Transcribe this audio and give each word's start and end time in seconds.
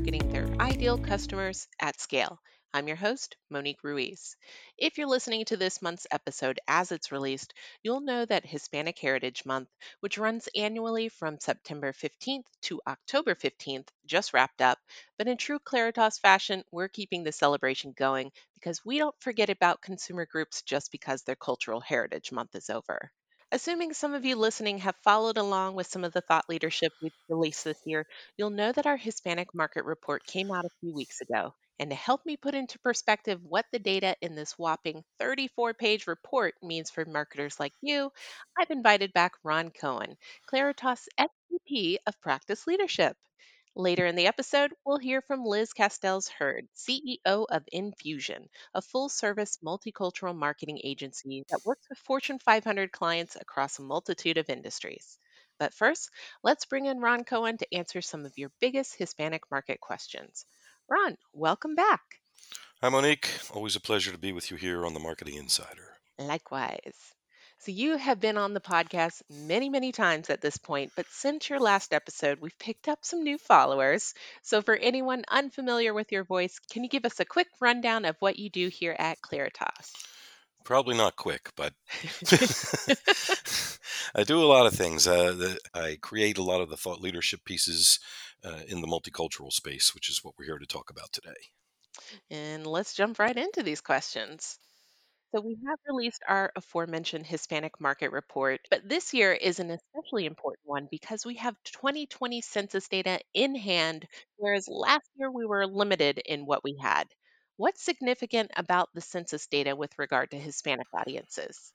targeting 0.00 0.28
their 0.30 0.48
ideal 0.60 0.98
customers 0.98 1.68
at 1.80 2.00
scale. 2.00 2.40
I'm 2.72 2.86
your 2.86 2.96
host, 2.96 3.36
Monique 3.50 3.82
Ruiz. 3.84 4.36
If 4.78 4.96
you're 4.96 5.06
listening 5.08 5.44
to 5.46 5.56
this 5.56 5.82
month's 5.82 6.06
episode 6.10 6.58
as 6.68 6.90
it's 6.92 7.12
released, 7.12 7.52
you'll 7.82 8.00
know 8.00 8.24
that 8.24 8.46
Hispanic 8.46 8.98
Heritage 8.98 9.44
Month, 9.44 9.68
which 10.00 10.18
runs 10.18 10.48
annually 10.56 11.08
from 11.08 11.38
September 11.38 11.92
15th 11.92 12.46
to 12.62 12.80
October 12.86 13.34
15th, 13.34 13.90
just 14.06 14.32
wrapped 14.32 14.62
up. 14.62 14.78
But 15.18 15.28
in 15.28 15.36
true 15.36 15.58
Claritas 15.58 16.18
fashion, 16.20 16.64
we're 16.70 16.88
keeping 16.88 17.22
the 17.24 17.32
celebration 17.32 17.92
going 17.92 18.32
because 18.54 18.84
we 18.84 18.98
don't 18.98 19.14
forget 19.20 19.50
about 19.50 19.82
consumer 19.82 20.24
groups 20.24 20.62
just 20.62 20.90
because 20.92 21.22
their 21.22 21.36
Cultural 21.36 21.80
Heritage 21.80 22.32
Month 22.32 22.54
is 22.54 22.70
over. 22.70 23.12
Assuming 23.52 23.92
some 23.92 24.12
of 24.12 24.24
you 24.24 24.34
listening 24.34 24.78
have 24.78 24.96
followed 25.04 25.36
along 25.38 25.76
with 25.76 25.86
some 25.86 26.02
of 26.02 26.12
the 26.12 26.20
thought 26.20 26.48
leadership 26.48 26.92
we've 27.00 27.14
released 27.28 27.62
this 27.62 27.80
year, 27.86 28.04
you'll 28.36 28.50
know 28.50 28.72
that 28.72 28.86
our 28.86 28.96
Hispanic 28.96 29.54
market 29.54 29.84
report 29.84 30.24
came 30.26 30.50
out 30.50 30.64
a 30.64 30.70
few 30.80 30.92
weeks 30.92 31.20
ago. 31.20 31.54
And 31.78 31.90
to 31.90 31.94
help 31.96 32.26
me 32.26 32.36
put 32.36 32.56
into 32.56 32.80
perspective 32.80 33.40
what 33.44 33.66
the 33.70 33.78
data 33.78 34.16
in 34.20 34.34
this 34.34 34.58
whopping 34.58 35.04
34 35.20 35.74
page 35.74 36.08
report 36.08 36.56
means 36.60 36.90
for 36.90 37.04
marketers 37.04 37.60
like 37.60 37.74
you, 37.80 38.10
I've 38.58 38.72
invited 38.72 39.12
back 39.12 39.34
Ron 39.44 39.70
Cohen, 39.70 40.16
Claritas 40.52 41.06
SVP 41.16 41.98
of 42.08 42.20
Practice 42.20 42.66
Leadership. 42.66 43.16
Later 43.76 44.04
in 44.04 44.16
the 44.16 44.26
episode, 44.26 44.72
we'll 44.84 44.98
hear 44.98 45.22
from 45.22 45.44
Liz 45.44 45.72
Castells 45.72 46.28
Heard, 46.28 46.66
CEO 46.76 47.46
of 47.48 47.62
Infusion, 47.70 48.48
a 48.74 48.82
full 48.82 49.08
service 49.08 49.58
multicultural 49.64 50.36
marketing 50.36 50.80
agency 50.82 51.44
that 51.50 51.64
works 51.64 51.88
with 51.88 51.98
Fortune 51.98 52.40
500 52.40 52.90
clients 52.90 53.36
across 53.36 53.78
a 53.78 53.82
multitude 53.82 54.38
of 54.38 54.50
industries. 54.50 55.18
But 55.60 55.72
first, 55.72 56.10
let's 56.42 56.64
bring 56.64 56.86
in 56.86 56.98
Ron 56.98 57.22
Cohen 57.22 57.58
to 57.58 57.74
answer 57.74 58.02
some 58.02 58.26
of 58.26 58.36
your 58.36 58.50
biggest 58.60 58.96
Hispanic 58.96 59.42
market 59.52 59.80
questions. 59.80 60.46
Ron, 60.88 61.16
welcome 61.32 61.76
back. 61.76 62.00
Hi, 62.82 62.88
Monique. 62.88 63.30
Always 63.54 63.76
a 63.76 63.80
pleasure 63.80 64.10
to 64.10 64.18
be 64.18 64.32
with 64.32 64.50
you 64.50 64.56
here 64.56 64.84
on 64.84 64.94
the 64.94 65.00
Marketing 65.00 65.36
Insider. 65.36 65.96
Likewise. 66.18 67.14
So, 67.60 67.72
you 67.72 67.98
have 67.98 68.20
been 68.20 68.38
on 68.38 68.54
the 68.54 68.60
podcast 68.60 69.20
many, 69.28 69.68
many 69.68 69.92
times 69.92 70.30
at 70.30 70.40
this 70.40 70.56
point, 70.56 70.92
but 70.96 71.04
since 71.10 71.50
your 71.50 71.60
last 71.60 71.92
episode, 71.92 72.40
we've 72.40 72.58
picked 72.58 72.88
up 72.88 73.00
some 73.02 73.22
new 73.22 73.36
followers. 73.36 74.14
So, 74.40 74.62
for 74.62 74.74
anyone 74.74 75.24
unfamiliar 75.28 75.92
with 75.92 76.10
your 76.10 76.24
voice, 76.24 76.58
can 76.58 76.84
you 76.84 76.88
give 76.88 77.04
us 77.04 77.20
a 77.20 77.26
quick 77.26 77.48
rundown 77.60 78.06
of 78.06 78.16
what 78.20 78.38
you 78.38 78.48
do 78.48 78.68
here 78.68 78.96
at 78.98 79.20
Claritas? 79.20 79.92
Probably 80.64 80.96
not 80.96 81.16
quick, 81.16 81.50
but 81.54 81.74
I 84.14 84.24
do 84.24 84.42
a 84.42 84.46
lot 84.46 84.66
of 84.66 84.72
things. 84.72 85.06
Uh, 85.06 85.32
the, 85.32 85.58
I 85.74 85.98
create 86.00 86.38
a 86.38 86.42
lot 86.42 86.62
of 86.62 86.70
the 86.70 86.78
thought 86.78 87.02
leadership 87.02 87.44
pieces 87.44 88.00
uh, 88.42 88.60
in 88.68 88.80
the 88.80 88.88
multicultural 88.88 89.52
space, 89.52 89.94
which 89.94 90.08
is 90.08 90.24
what 90.24 90.34
we're 90.38 90.46
here 90.46 90.58
to 90.58 90.66
talk 90.66 90.88
about 90.88 91.12
today. 91.12 91.50
And 92.30 92.66
let's 92.66 92.94
jump 92.94 93.18
right 93.18 93.36
into 93.36 93.62
these 93.62 93.82
questions. 93.82 94.58
So, 95.34 95.40
we 95.40 95.56
have 95.66 95.80
released 95.88 96.22
our 96.28 96.52
aforementioned 96.54 97.26
Hispanic 97.26 97.80
market 97.80 98.12
report, 98.12 98.60
but 98.70 98.88
this 98.88 99.12
year 99.12 99.32
is 99.32 99.58
an 99.58 99.70
especially 99.70 100.24
important 100.24 100.64
one 100.68 100.86
because 100.88 101.26
we 101.26 101.34
have 101.34 101.60
2020 101.64 102.40
census 102.40 102.86
data 102.86 103.18
in 103.34 103.56
hand, 103.56 104.06
whereas 104.36 104.68
last 104.68 105.10
year 105.16 105.28
we 105.32 105.46
were 105.46 105.66
limited 105.66 106.18
in 106.24 106.46
what 106.46 106.62
we 106.62 106.76
had. 106.80 107.08
What's 107.56 107.82
significant 107.82 108.52
about 108.56 108.90
the 108.94 109.00
census 109.00 109.48
data 109.48 109.74
with 109.74 109.98
regard 109.98 110.30
to 110.30 110.38
Hispanic 110.38 110.86
audiences? 110.92 111.72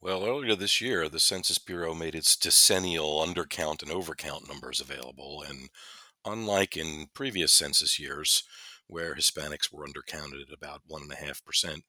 Well, 0.00 0.24
earlier 0.24 0.54
this 0.56 0.80
year, 0.80 1.06
the 1.08 1.20
Census 1.20 1.58
Bureau 1.58 1.94
made 1.94 2.14
its 2.14 2.34
decennial 2.36 3.18
undercount 3.20 3.82
and 3.82 3.90
overcount 3.90 4.48
numbers 4.48 4.80
available. 4.80 5.42
And 5.42 5.68
unlike 6.24 6.76
in 6.76 7.08
previous 7.14 7.52
census 7.52 7.98
years, 7.98 8.44
where 8.86 9.14
Hispanics 9.16 9.72
were 9.72 9.86
undercounted 9.86 10.42
at 10.42 10.52
about 10.54 10.82
1.5%, 10.86 11.84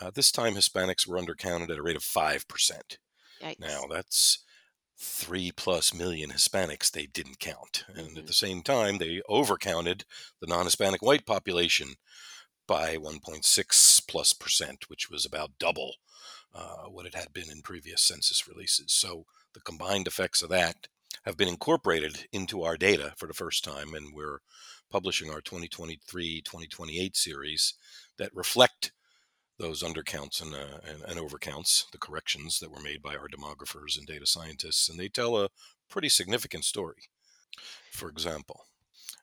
uh, 0.00 0.10
this 0.10 0.32
time 0.32 0.54
Hispanics 0.54 1.06
were 1.06 1.18
undercounted 1.18 1.70
at 1.70 1.78
a 1.78 1.82
rate 1.82 1.96
of 1.96 2.04
5%. 2.04 2.98
Yikes. 3.40 3.58
Now, 3.58 3.86
that's 3.90 4.44
three 4.98 5.52
plus 5.52 5.94
million 5.94 6.30
Hispanics 6.30 6.90
they 6.90 7.06
didn't 7.06 7.40
count. 7.40 7.84
And 7.94 8.18
at 8.18 8.26
Mhm. 8.26 8.26
the 8.26 8.34
same 8.34 8.62
time, 8.62 8.98
they 8.98 9.22
overcounted 9.30 10.04
the 10.40 10.46
non 10.48 10.66
Hispanic 10.66 11.02
white 11.02 11.26
population 11.26 11.94
by 12.66 12.96
1.6 12.96 14.00
plus 14.00 14.32
percent, 14.32 14.88
which 14.88 15.10
was 15.10 15.24
about 15.26 15.58
double 15.58 15.96
uh, 16.54 16.84
what 16.86 17.06
it 17.06 17.14
had 17.14 17.32
been 17.32 17.50
in 17.50 17.62
previous 17.62 18.02
census 18.02 18.48
releases. 18.48 18.92
So 18.92 19.26
the 19.54 19.60
combined 19.60 20.06
effects 20.06 20.42
of 20.42 20.50
that 20.50 20.88
have 21.24 21.36
been 21.36 21.48
incorporated 21.48 22.28
into 22.32 22.62
our 22.62 22.76
data 22.76 23.14
for 23.18 23.26
the 23.28 23.34
first 23.34 23.64
time, 23.64 23.94
and 23.94 24.14
we're 24.14 24.40
publishing 24.90 25.30
our 25.30 25.40
2023 25.40 26.42
2028 26.42 27.16
series 27.16 27.74
that 28.18 28.34
reflect 28.34 28.92
those 29.58 29.82
undercounts 29.82 30.42
and, 30.42 30.54
uh, 30.54 30.78
and, 30.84 31.02
and 31.02 31.18
overcounts, 31.18 31.90
the 31.92 31.98
corrections 31.98 32.58
that 32.60 32.70
were 32.70 32.80
made 32.80 33.02
by 33.02 33.16
our 33.16 33.28
demographers 33.28 33.96
and 33.96 34.06
data 34.06 34.26
scientists, 34.26 34.88
and 34.88 34.98
they 34.98 35.08
tell 35.08 35.36
a 35.38 35.48
pretty 35.88 36.08
significant 36.08 36.64
story. 36.64 37.08
For 37.92 38.08
example, 38.08 38.66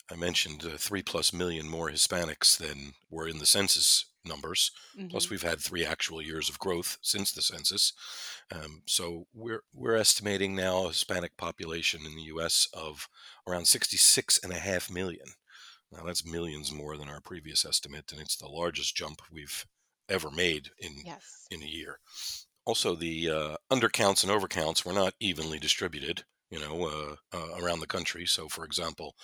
I 0.10 0.16
mentioned 0.16 0.66
uh, 0.66 0.78
three 0.78 1.02
plus 1.04 1.34
million 1.34 1.68
more 1.70 1.90
Hispanics 1.90 2.58
than 2.58 2.94
were 3.10 3.28
in 3.28 3.40
the 3.40 3.46
census 3.46 4.06
numbers. 4.26 4.72
Plus, 5.10 5.28
Mhm. 5.28 5.30
we've 5.32 5.42
had 5.44 5.60
three 5.60 5.86
actual 5.86 6.22
years 6.22 6.48
of 6.50 6.60
growth 6.60 6.98
since 7.02 7.32
the 7.32 7.42
census. 7.42 7.94
Um, 8.52 8.84
so 8.86 9.28
we're 9.34 9.64
we're 9.74 9.96
estimating 9.96 10.56
now 10.56 10.86
a 10.86 10.90
Hispanic 10.90 11.38
population 11.38 12.06
in 12.06 12.16
the 12.16 12.24
U.S. 12.24 12.68
of 12.74 13.10
around 13.48 13.68
66 13.68 14.38
and 14.44 14.52
a 14.54 14.60
half 14.60 14.90
million. 14.90 15.28
Now 15.92 16.04
that's 16.04 16.26
millions 16.26 16.72
more 16.72 16.98
than 16.98 17.10
our 17.10 17.22
previous 17.22 17.66
estimate, 17.66 18.12
and 18.12 18.22
it's 18.22 18.36
the 18.38 18.48
largest 18.48 18.96
jump 18.96 19.22
we've 19.32 19.66
ever 20.10 20.32
made 20.32 20.70
in 20.80 20.94
Yes. 21.06 21.48
in 21.52 21.62
a 21.64 21.66
year. 21.66 22.00
Also, 22.66 22.96
the 22.96 23.30
uh, 23.30 23.58
undercounts 23.72 24.24
and 24.24 24.32
overcounts 24.32 24.86
were 24.86 24.94
not 24.94 25.16
evenly 25.20 25.60
distributed, 25.60 26.24
you 26.50 26.60
know, 26.60 26.86
uh, 26.88 27.16
uh, 27.36 27.56
around 27.62 27.80
the 27.80 27.88
country. 27.88 28.26
So, 28.26 28.48
for 28.50 28.66
example, 28.66 29.16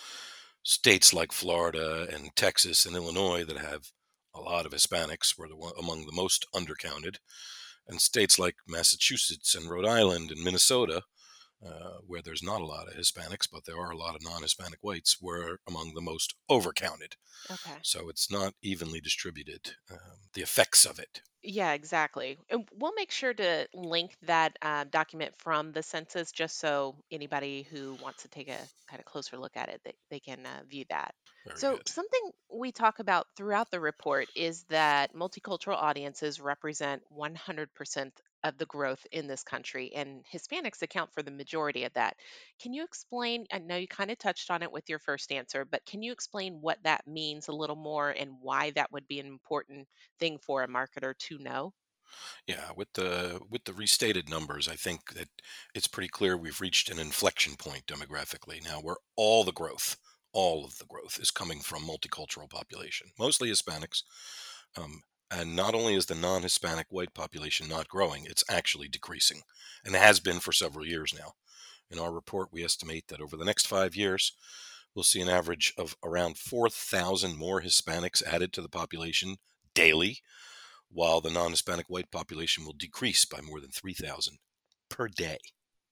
states 0.63 1.13
like 1.13 1.31
Florida 1.31 2.07
and 2.11 2.35
Texas 2.35 2.85
and 2.85 2.95
Illinois 2.95 3.43
that 3.45 3.57
have 3.57 3.91
a 4.33 4.41
lot 4.41 4.65
of 4.65 4.73
Hispanics 4.73 5.37
were 5.37 5.47
the 5.47 5.55
one, 5.55 5.73
among 5.79 6.05
the 6.05 6.11
most 6.11 6.45
undercounted, 6.53 7.17
and 7.87 8.01
states 8.01 8.37
like 8.39 8.55
Massachusetts 8.67 9.55
and 9.55 9.69
Rhode 9.69 9.85
Island 9.85 10.31
and 10.31 10.43
Minnesota, 10.43 11.03
uh, 11.65 11.97
where 12.05 12.21
there's 12.21 12.43
not 12.43 12.61
a 12.61 12.65
lot 12.65 12.87
of 12.87 12.93
Hispanics, 12.95 13.47
but 13.51 13.65
there 13.65 13.77
are 13.79 13.91
a 13.91 13.97
lot 13.97 14.15
of 14.15 14.23
non-Hispanic 14.23 14.79
whites, 14.81 15.19
were 15.21 15.59
among 15.67 15.93
the 15.93 16.01
most 16.01 16.35
overcounted. 16.49 17.13
Okay. 17.49 17.77
So 17.81 18.09
it's 18.09 18.31
not 18.31 18.53
evenly 18.61 19.01
distributed. 19.01 19.75
Um, 19.91 20.29
the 20.33 20.41
effects 20.41 20.85
of 20.85 20.99
it. 20.99 21.21
Yeah, 21.43 21.73
exactly. 21.73 22.37
And 22.49 22.67
we'll 22.73 22.93
make 22.95 23.11
sure 23.11 23.33
to 23.33 23.67
link 23.73 24.15
that 24.23 24.57
uh, 24.61 24.85
document 24.85 25.35
from 25.37 25.71
the 25.71 25.83
census 25.83 26.31
just 26.31 26.57
so 26.59 26.97
anybody 27.11 27.61
who 27.63 27.93
wants 28.01 28.23
to 28.23 28.27
take 28.27 28.49
a 28.49 28.57
kind 28.87 28.99
of 28.99 29.05
closer 29.05 29.37
look 29.37 29.55
at 29.55 29.69
it, 29.69 29.81
they, 29.85 29.93
they 30.09 30.19
can 30.19 30.45
uh, 30.45 30.63
view 30.67 30.83
that. 30.89 31.13
Very 31.45 31.55
So, 31.59 31.77
good. 31.77 31.87
something 31.87 32.31
we 32.51 32.71
talk 32.71 32.99
about 32.99 33.27
throughout 33.37 33.71
the 33.71 33.79
report 33.79 34.27
is 34.35 34.63
that 34.65 35.13
multicultural 35.13 35.77
audiences 35.77 36.41
represent 36.41 37.03
100% 37.11 38.11
of 38.47 38.57
the 38.57 38.65
growth 38.65 39.05
in 39.11 39.27
this 39.27 39.43
country, 39.43 39.93
and 39.93 40.25
Hispanics 40.25 40.81
account 40.81 41.13
for 41.13 41.21
the 41.23 41.31
majority 41.31 41.83
of 41.83 41.93
that. 41.93 42.17
Can 42.59 42.73
you 42.73 42.83
explain? 42.83 43.45
I 43.51 43.59
know 43.59 43.75
you 43.77 43.87
kind 43.87 44.11
of 44.11 44.17
touched 44.17 44.49
on 44.51 44.63
it 44.63 44.71
with 44.71 44.89
your 44.89 44.99
first 44.99 45.31
answer, 45.31 45.65
but 45.65 45.85
can 45.85 46.01
you 46.01 46.11
explain 46.11 46.61
what 46.61 46.81
that 46.83 47.05
means 47.07 47.47
a 47.47 47.53
little 47.53 47.75
more 47.75 48.09
and 48.11 48.39
why 48.41 48.71
that 48.71 48.91
would 48.91 49.07
be 49.07 49.19
an 49.19 49.27
important 49.27 49.87
thing 50.19 50.37
for 50.39 50.63
a 50.63 50.67
marketer 50.67 51.17
to 51.17 51.37
know? 51.39 51.73
Yeah, 52.45 52.71
with 52.75 52.93
the 52.93 53.41
with 53.49 53.65
the 53.65 53.73
restated 53.73 54.29
numbers, 54.29 54.67
I 54.67 54.75
think 54.75 55.13
that 55.13 55.29
it's 55.73 55.87
pretty 55.87 56.07
clear 56.09 56.37
we've 56.37 56.61
reached 56.61 56.89
an 56.89 56.99
inflection 56.99 57.55
point 57.55 57.85
demographically 57.87 58.63
now 58.63 58.79
where 58.81 58.97
all 59.15 59.43
the 59.43 59.51
growth, 59.51 59.97
all 60.33 60.65
of 60.65 60.77
the 60.77 60.85
growth 60.85 61.19
is 61.19 61.31
coming 61.31 61.61
from 61.61 61.83
multicultural 61.83 62.49
population, 62.49 63.11
mostly 63.19 63.49
Hispanics. 63.49 64.03
Um, 64.77 65.03
and 65.29 65.55
not 65.55 65.75
only 65.75 65.95
is 65.95 66.05
the 66.05 66.15
non-Hispanic 66.15 66.87
white 66.89 67.13
population 67.13 67.67
not 67.67 67.87
growing, 67.87 68.25
it's 68.25 68.43
actually 68.49 68.87
decreasing, 68.87 69.41
and 69.85 69.95
has 69.95 70.19
been 70.19 70.39
for 70.39 70.51
several 70.51 70.85
years 70.85 71.13
now. 71.13 71.33
In 71.89 71.99
our 71.99 72.11
report, 72.11 72.49
we 72.51 72.63
estimate 72.63 73.07
that 73.07 73.21
over 73.21 73.37
the 73.37 73.45
next 73.45 73.67
five 73.67 73.95
years, 73.95 74.33
we'll 74.93 75.03
see 75.03 75.21
an 75.21 75.29
average 75.29 75.73
of 75.77 75.95
around 76.03 76.37
4,000 76.37 77.37
more 77.37 77.61
Hispanics 77.61 78.23
added 78.23 78.51
to 78.53 78.61
the 78.61 78.69
population 78.69 79.37
daily 79.73 80.19
while 80.89 81.21
the 81.21 81.29
non 81.29 81.51
Hispanic 81.51 81.87
white 81.87 82.11
population 82.11 82.65
will 82.65 82.73
decrease 82.73 83.25
by 83.25 83.41
more 83.41 83.59
than 83.59 83.71
3,000 83.71 84.39
per 84.89 85.07
day. 85.07 85.37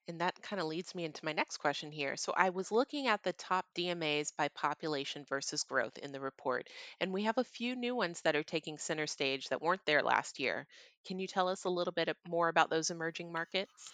And 0.07 0.21
that 0.21 0.39
kind 0.41 0.59
of 0.59 0.67
leads 0.67 0.93
me 0.93 1.03
into 1.03 1.25
my 1.25 1.33
next 1.33 1.57
question 1.57 1.91
here. 1.91 2.15
So 2.15 2.31
I 2.37 2.51
was 2.51 2.71
looking 2.71 3.07
at 3.07 3.23
the 3.23 3.33
top 3.33 3.65
DMAs 3.75 4.31
by 4.37 4.49
population 4.49 5.25
versus 5.27 5.63
growth 5.63 5.97
in 5.97 6.11
the 6.11 6.19
report, 6.19 6.69
and 6.99 7.11
we 7.11 7.23
have 7.23 7.39
a 7.39 7.43
few 7.43 7.75
new 7.75 7.95
ones 7.95 8.21
that 8.21 8.35
are 8.35 8.43
taking 8.43 8.77
center 8.77 9.07
stage 9.07 9.49
that 9.49 9.61
weren't 9.61 9.85
there 9.85 10.03
last 10.03 10.39
year. 10.39 10.67
Can 11.07 11.17
you 11.17 11.27
tell 11.27 11.47
us 11.47 11.63
a 11.63 11.69
little 11.69 11.93
bit 11.93 12.15
more 12.27 12.49
about 12.49 12.69
those 12.69 12.91
emerging 12.91 13.31
markets? 13.31 13.93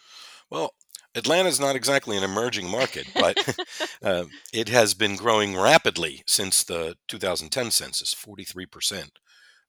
Well, 0.49 0.73
Atlanta's 1.15 1.59
not 1.59 1.75
exactly 1.75 2.17
an 2.17 2.23
emerging 2.23 2.69
market, 2.69 3.07
but 3.15 3.37
uh, 4.03 4.25
it 4.53 4.69
has 4.69 4.93
been 4.93 5.15
growing 5.15 5.57
rapidly 5.57 6.23
since 6.27 6.63
the 6.63 6.95
2010 7.07 7.71
census, 7.71 8.13
43%, 8.13 9.09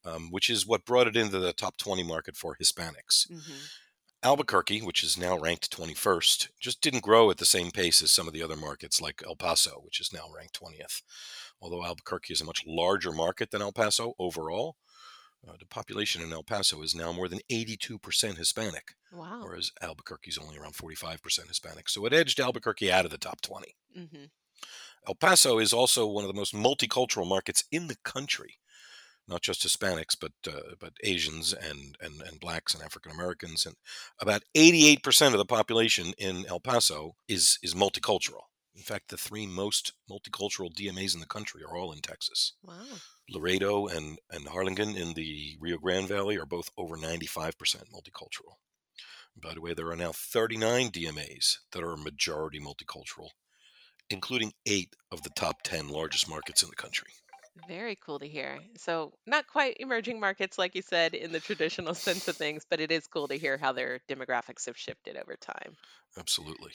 um, 0.05 0.29
which 0.31 0.51
is 0.51 0.67
what 0.67 0.85
brought 0.85 1.07
it 1.07 1.17
into 1.17 1.39
the 1.39 1.53
top 1.53 1.77
20 1.77 2.03
market 2.03 2.37
for 2.37 2.57
Hispanics. 2.61 3.29
hmm 3.29 3.65
Albuquerque, 4.25 4.83
which 4.83 5.03
is 5.03 5.19
now 5.19 5.37
ranked 5.37 5.77
21st, 5.77 6.49
just 6.61 6.81
didn't 6.81 7.03
grow 7.03 7.31
at 7.31 7.39
the 7.39 7.45
same 7.45 7.73
pace 7.73 8.01
as 8.03 8.13
some 8.13 8.29
of 8.29 8.33
the 8.33 8.43
other 8.43 8.57
markets 8.57 9.01
like 9.01 9.21
El 9.27 9.35
Paso, 9.35 9.81
which 9.85 10.01
is 10.01 10.13
now 10.13 10.27
ranked 10.35 10.61
20th. 10.61 11.03
Although 11.61 11.85
Albuquerque 11.85 12.33
is 12.33 12.41
a 12.41 12.45
much 12.45 12.65
larger 12.67 13.11
market 13.11 13.51
than 13.51 13.63
El 13.63 13.73
Paso 13.73 14.15
overall, 14.21 14.77
uh, 15.47 15.55
the 15.59 15.67
population 15.67 16.23
in 16.23 16.33
El 16.33 16.45
Paso 16.45 16.83
is 16.83 16.95
now 16.95 17.11
more 17.13 17.27
than 17.29 17.41
82% 17.51 18.37
Hispanic, 18.37 18.95
Wow. 19.13 19.41
whereas 19.43 19.73
Albuquerque 19.83 20.31
is 20.31 20.39
only 20.39 20.57
around 20.57 20.75
45% 20.77 21.49
Hispanic. 21.49 21.89
So 21.89 22.07
it 22.07 22.13
edged 22.13 22.39
Albuquerque 22.39 22.93
out 22.93 23.05
of 23.05 23.11
the 23.11 23.19
top 23.19 23.41
20. 23.41 23.75
hmm 23.95 24.25
El 25.09 25.17
Paso 25.17 25.59
is 25.59 25.73
also 25.73 26.07
one 26.07 26.23
of 26.23 26.29
the 26.29 26.39
most 26.39 26.55
multicultural 26.55 27.27
markets 27.29 27.65
in 27.73 27.89
the 27.89 27.97
country. 28.05 28.59
Not 29.29 29.43
just 29.43 29.67
Hispanics, 29.67 30.17
but 30.21 30.33
uh, 30.47 30.75
but 30.81 30.95
Asians 31.05 31.53
and, 31.53 31.97
and 32.01 32.21
and 32.23 32.41
blacks 32.41 32.75
and 32.75 32.83
African 32.83 33.13
Americans, 33.13 33.67
and 33.67 33.77
about 34.21 34.43
88% 34.55 35.29
of 35.29 35.39
the 35.39 35.45
population 35.45 36.13
in 36.19 36.45
El 36.49 36.61
Paso 36.61 37.15
is 37.29 37.59
is 37.63 37.75
multicultural. 37.75 38.43
In 38.75 38.83
fact, 38.83 39.09
the 39.09 39.17
three 39.17 39.47
most 39.47 39.93
multicultural 40.11 40.73
DMAs 40.73 41.15
in 41.15 41.21
the 41.21 41.27
country 41.27 41.63
are 41.63 41.77
all 41.77 41.93
in 41.93 42.01
Texas. 42.01 42.55
Wow. 42.63 42.85
Laredo 43.29 43.87
and, 43.87 44.19
and 44.31 44.49
Harlingen 44.49 44.97
in 44.97 45.13
the 45.13 45.57
Rio 45.61 45.77
Grande 45.77 46.09
Valley 46.09 46.39
are 46.39 46.47
both 46.47 46.71
over 46.79 46.97
95% 46.97 47.55
multicultural. 47.93 48.57
By 49.37 49.55
the 49.55 49.61
way, 49.61 49.75
there 49.75 49.91
are 49.91 49.97
now 49.97 50.13
39 50.13 50.91
DMAs 50.91 51.59
that 51.73 51.83
are 51.83 51.97
majority 51.97 52.61
multicultural, 52.61 53.31
including 54.11 54.53
eight 54.67 54.95
of 55.11 55.23
the 55.23 55.31
top 55.31 55.63
10 55.63 55.89
largest 55.89 56.29
markets 56.29 56.63
in 56.63 56.69
the 56.69 56.77
country. 56.77 57.13
Very 57.57 57.97
cool 57.97 58.19
to 58.19 58.29
hear. 58.29 58.61
So, 58.77 59.15
not 59.27 59.47
quite 59.47 59.79
emerging 59.81 60.21
markets, 60.21 60.59
like 60.59 60.75
you 60.75 60.83
said, 60.83 61.15
in 61.15 61.33
the 61.33 61.41
traditional 61.41 61.95
sense 61.95 62.29
of 62.29 62.37
things, 62.37 62.65
but 62.69 62.79
it 62.81 62.93
is 62.93 63.07
cool 63.07 63.27
to 63.29 63.39
hear 63.39 63.57
how 63.57 63.73
their 63.73 64.01
demographics 64.01 64.67
have 64.67 64.77
shifted 64.79 65.17
over 65.17 65.37
time. 65.37 65.77
Absolutely. 66.17 66.73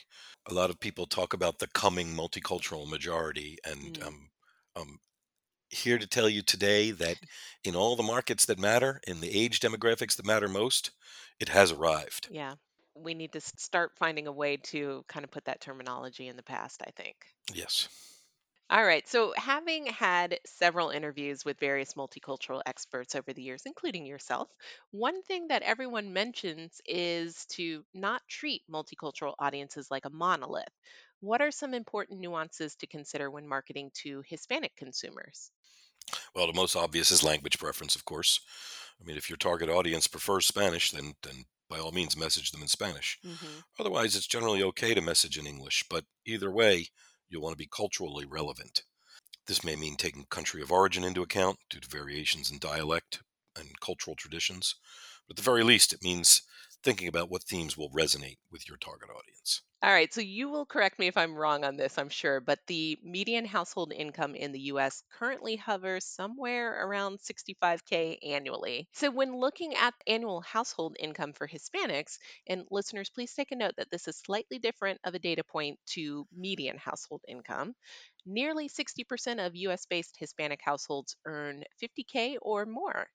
A 0.47 0.53
lot 0.53 0.69
of 0.69 0.79
people 0.79 1.06
talk 1.07 1.33
about 1.33 1.57
the 1.59 1.68
coming 1.68 2.09
multicultural 2.13 2.88
majority, 2.88 3.57
and 3.65 3.97
Mm, 3.97 4.03
um, 4.03 4.29
um, 4.75 5.00
here 5.69 5.97
to 6.00 6.07
tell 6.07 6.29
you 6.29 6.41
today 6.44 6.91
that 6.91 7.19
in 7.63 7.75
all 7.75 7.95
the 7.95 8.03
markets 8.03 8.45
that 8.45 8.59
matter, 8.59 9.01
in 9.07 9.21
the 9.21 9.31
age 9.38 9.59
demographics 9.62 10.15
that 10.18 10.25
matter 10.25 10.47
most, 10.50 10.91
it 11.39 11.50
has 11.50 11.71
arrived. 11.71 12.30
yeah. 12.30 12.56
We 12.95 13.13
need 13.13 13.33
to 13.33 13.41
start 13.41 13.95
finding 13.97 14.25
a 14.27 14.31
way 14.31 14.57
to 14.57 15.03
kind 15.07 15.23
of 15.23 15.30
put 15.31 15.45
that 15.45 15.62
terminology 15.62 16.27
in 16.27 16.35
the 16.35 16.44
past, 16.44 16.81
I 16.85 16.91
think. 16.91 17.15
Yes. 17.53 17.89
All 18.69 18.85
right. 18.85 19.05
So, 19.05 19.33
having 19.35 19.87
had 19.87 20.39
several 20.45 20.89
interviews 20.89 21.43
with 21.43 21.59
various 21.59 21.95
multicultural 21.95 22.61
experts 22.65 23.13
over 23.13 23.33
the 23.33 23.43
years, 23.43 23.63
including 23.65 24.05
yourself, 24.05 24.55
one 24.91 25.21
thing 25.23 25.47
that 25.49 25.63
everyone 25.63 26.13
mentions 26.13 26.79
is 26.85 27.45
to 27.47 27.85
not 27.93 28.25
treat 28.29 28.63
multicultural 28.69 29.35
audiences 29.37 29.91
like 29.91 30.05
a 30.05 30.09
monolith. 30.09 30.73
What 31.19 31.41
are 31.41 31.51
some 31.51 31.73
important 31.73 32.21
nuances 32.21 32.77
to 32.77 32.87
consider 32.87 33.29
when 33.29 33.49
marketing 33.49 33.91
to 34.03 34.21
Hispanic 34.25 34.77
consumers? 34.77 35.51
Well, 36.33 36.47
the 36.47 36.53
most 36.53 36.75
obvious 36.75 37.11
is 37.11 37.23
language 37.23 37.57
preference, 37.59 37.95
of 37.95 38.05
course. 38.05 38.39
I 38.99 39.03
mean, 39.03 39.17
if 39.17 39.29
your 39.29 39.37
target 39.37 39.69
audience 39.69 40.07
prefers 40.07 40.45
Spanish, 40.47 40.91
then 40.91 41.15
then 41.21 41.45
by 41.69 41.79
all 41.79 41.91
means 41.91 42.15
message 42.15 42.51
them 42.51 42.61
in 42.61 42.69
Spanish. 42.69 43.19
hmm 43.23 43.59
Otherwise, 43.79 44.15
it's 44.15 44.27
generally 44.27 44.63
okay 44.63 44.93
to 44.93 45.01
message 45.01 45.37
in 45.37 45.47
English, 45.47 45.85
but 45.89 46.05
either 46.25 46.51
way, 46.51 46.89
you'll 47.29 47.41
want 47.41 47.53
to 47.53 47.57
be 47.57 47.69
culturally 47.71 48.25
relevant. 48.25 48.83
This 49.47 49.63
may 49.63 49.75
mean 49.75 49.95
taking 49.95 50.25
country 50.25 50.62
of 50.62 50.71
origin 50.71 51.03
into 51.03 51.21
account 51.21 51.59
due 51.69 51.79
to 51.79 51.88
variations 51.88 52.51
in 52.51 52.59
dialect 52.59 53.21
and 53.56 53.79
cultural 53.79 54.15
traditions. 54.15 54.75
But 55.27 55.33
at 55.33 55.38
the 55.38 55.50
very 55.50 55.63
least, 55.63 55.94
it 55.94 56.03
means 56.03 56.41
thinking 56.87 57.09
about 57.09 57.29
what 57.29 57.43
themes 57.43 57.75
will 57.75 57.89
resonate 57.89 58.37
with 58.49 58.65
your 58.69 58.77
target 58.77 59.09
audience. 59.09 59.61
All 59.83 59.91
right, 59.91 60.11
so 60.13 60.21
you 60.21 60.47
will 60.47 60.65
correct 60.65 60.97
me 60.97 61.07
if 61.07 61.17
I'm 61.17 61.35
wrong 61.35 61.65
on 61.65 61.75
this, 61.75 61.97
I'm 61.97 62.07
sure, 62.07 62.39
but 62.39 62.59
the 62.67 62.97
median 63.03 63.43
household 63.43 63.91
income 63.91 64.35
in 64.35 64.53
the 64.53 64.71
US 64.71 65.03
currently 65.19 65.57
hovers 65.57 66.05
somewhere 66.05 66.87
around 66.87 67.19
65K 67.19 68.19
annually. 68.23 68.87
So, 68.93 69.11
when 69.11 69.35
looking 69.35 69.75
at 69.75 69.95
annual 70.07 70.39
household 70.39 70.95
income 70.97 71.33
for 71.33 71.45
Hispanics, 71.45 72.19
and 72.47 72.63
listeners, 72.71 73.09
please 73.09 73.33
take 73.33 73.51
a 73.51 73.57
note 73.57 73.73
that 73.75 73.91
this 73.91 74.07
is 74.07 74.17
slightly 74.25 74.57
different 74.57 75.01
of 75.03 75.13
a 75.13 75.19
data 75.19 75.43
point 75.43 75.77
to 75.87 76.25
median 76.33 76.77
household 76.77 77.21
income. 77.27 77.75
Nearly 78.25 78.69
60% 78.69 79.45
of 79.45 79.55
US 79.55 79.85
based 79.85 80.15
Hispanic 80.17 80.61
households 80.63 81.17
earn 81.25 81.65
50K 81.83 82.37
or 82.41 82.65
more. 82.65 83.07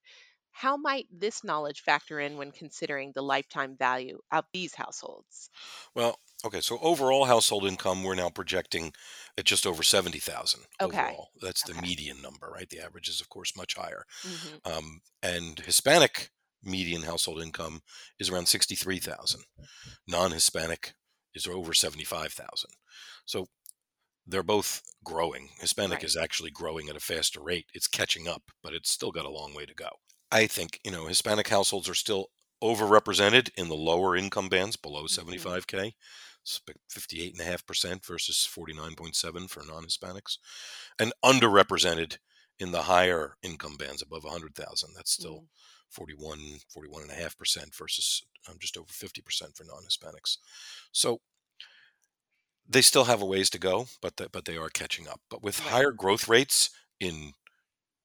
How 0.53 0.77
might 0.77 1.09
this 1.11 1.43
knowledge 1.43 1.81
factor 1.81 2.21
in 2.21 2.37
when 2.37 2.53
considering 2.53 3.11
the 3.13 3.23
lifetime 3.23 3.77
value 3.77 4.21
of 4.31 4.45
these 4.53 4.75
households? 4.77 5.51
Well, 5.95 6.19
okay, 6.45 6.61
so 6.61 6.79
overall 6.79 7.27
household 7.27 7.65
income 7.67 8.03
we're 8.03 8.15
now 8.15 8.31
projecting 8.31 8.93
at 9.37 9.45
just 9.45 9.67
over 9.67 9.83
70,000 9.83 10.65
Okay. 10.81 11.17
overall. 11.17 11.31
That's 11.41 11.63
the 11.63 11.75
Okay. 11.75 11.81
median 11.81 12.23
number, 12.23 12.49
right? 12.49 12.69
The 12.69 12.81
average 12.81 13.09
is 13.09 13.21
of 13.21 13.29
course 13.29 13.57
much 13.57 13.75
higher. 13.75 14.05
Mhm. 14.25 14.63
Um, 14.65 15.03
and 15.23 15.59
Hispanic 15.61 16.31
median 16.63 17.03
household 17.03 17.43
income 17.43 17.83
is 18.19 18.31
around 18.31 18.47
63,000. 18.47 19.45
Non-Hispanic 20.07 20.95
is 21.35 21.47
over 21.47 21.75
75,000. 21.75 22.73
So 23.27 23.47
they're 24.27 24.43
both 24.45 24.83
growing. 25.05 25.51
Hispanic 25.61 26.03
Right. 26.03 26.05
is 26.05 26.17
actually 26.17 26.51
growing 26.53 26.89
at 26.91 26.97
a 26.97 27.01
faster 27.01 27.43
rate. 27.43 27.67
It's 27.75 27.89
catching 27.89 28.29
up, 28.29 28.51
but 28.63 28.75
it's 28.75 28.91
still 28.91 29.13
got 29.13 29.27
a 29.27 29.31
long 29.31 29.55
way 29.55 29.67
to 29.67 29.75
go. 29.75 29.91
I 30.33 30.49
think, 30.49 30.81
you 30.85 30.91
know, 30.91 31.07
Hispanic 31.07 31.49
households 31.49 31.89
are 31.89 31.95
still 31.95 32.31
overrepresented 32.63 33.51
in 33.57 33.69
the 33.69 33.77
lower 33.77 34.17
income 34.17 34.49
bands 34.49 34.77
below 34.77 35.07
Mhm. 35.09 35.57
75K. 35.67 35.95
58.5% 36.91 38.05
versus 38.05 38.45
49.7 38.47 39.49
for 39.49 39.63
non-Hispanics 39.65 40.39
and 40.99 41.13
underrepresented 41.25 42.19
in 42.59 42.73
the 42.73 42.83
higher 42.85 43.37
income 43.43 43.77
bands 43.77 44.03
above 44.03 44.25
100,000. 44.25 44.95
That's 44.95 45.13
still 45.13 45.45
Mhm. 45.45 45.49
41, 45.91 46.61
41.5% 46.69 47.75
versus 47.77 48.23
um, 48.49 48.57
just 48.61 48.77
over 48.79 48.93
50% 48.93 49.57
for 49.57 49.65
non-Hispanics. 49.65 50.39
So 50.93 51.21
they 52.69 52.83
still 52.83 53.05
have 53.05 53.23
a 53.23 53.27
ways 53.27 53.51
to 53.51 53.59
go, 53.59 53.87
but 54.01 54.17
the, 54.17 54.29
but 54.29 54.45
they 54.45 54.57
are 54.57 54.71
catching 54.71 55.09
up. 55.09 55.21
But 55.29 55.43
with 55.43 55.59
Right. 55.59 55.69
higher 55.71 55.93
growth 55.93 56.29
rates 56.29 56.71
in 57.01 57.33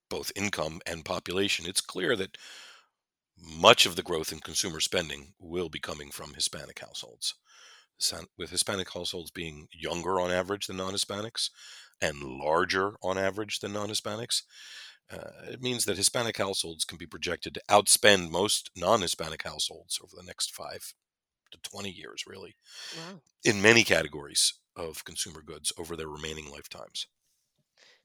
both 0.10 0.32
income 0.36 0.80
and 0.86 1.06
population, 1.06 1.66
it's 1.66 1.82
clear 1.82 2.16
that 2.16 2.38
much 3.40 3.86
of 3.86 3.96
the 3.96 4.04
growth 4.04 4.32
in 4.32 4.40
consumer 4.40 4.80
spending 4.80 5.34
will 5.40 5.70
be 5.70 5.80
coming 5.80 6.10
from 6.12 6.34
Hispanic 6.34 6.80
households. 6.80 7.36
With 8.38 8.52
Hispanic 8.52 8.92
households 8.94 9.32
being 9.32 9.68
younger 9.72 10.20
on 10.20 10.32
average 10.32 10.68
than 10.68 10.78
non-Hispanics 10.78 11.50
and 12.02 12.22
larger 12.22 12.96
on 13.02 13.18
average 13.18 13.60
than 13.60 13.74
non-Hispanics, 13.74 14.44
uh, 15.10 15.32
it 15.50 15.62
means 15.62 15.86
that 15.86 15.98
Hispanic 15.98 16.38
households 16.38 16.84
can 16.86 16.98
be 16.98 17.08
projected 17.08 17.54
to 17.54 17.62
outspend 17.70 18.30
most 18.30 18.70
non-Hispanic 18.76 19.44
households 19.44 20.00
over 20.04 20.16
the 20.16 20.24
next 20.26 20.54
five 20.54 20.94
to 21.52 21.58
20 21.64 21.90
years, 21.90 22.26
really, 22.28 22.56
Wow. 22.98 23.22
in 23.44 23.62
many 23.62 23.84
categories 23.84 24.54
of 24.76 25.06
consumer 25.06 25.42
goods 25.42 25.72
over 25.78 25.96
their 25.96 26.10
remaining 26.10 26.52
lifetimes. 26.52 27.08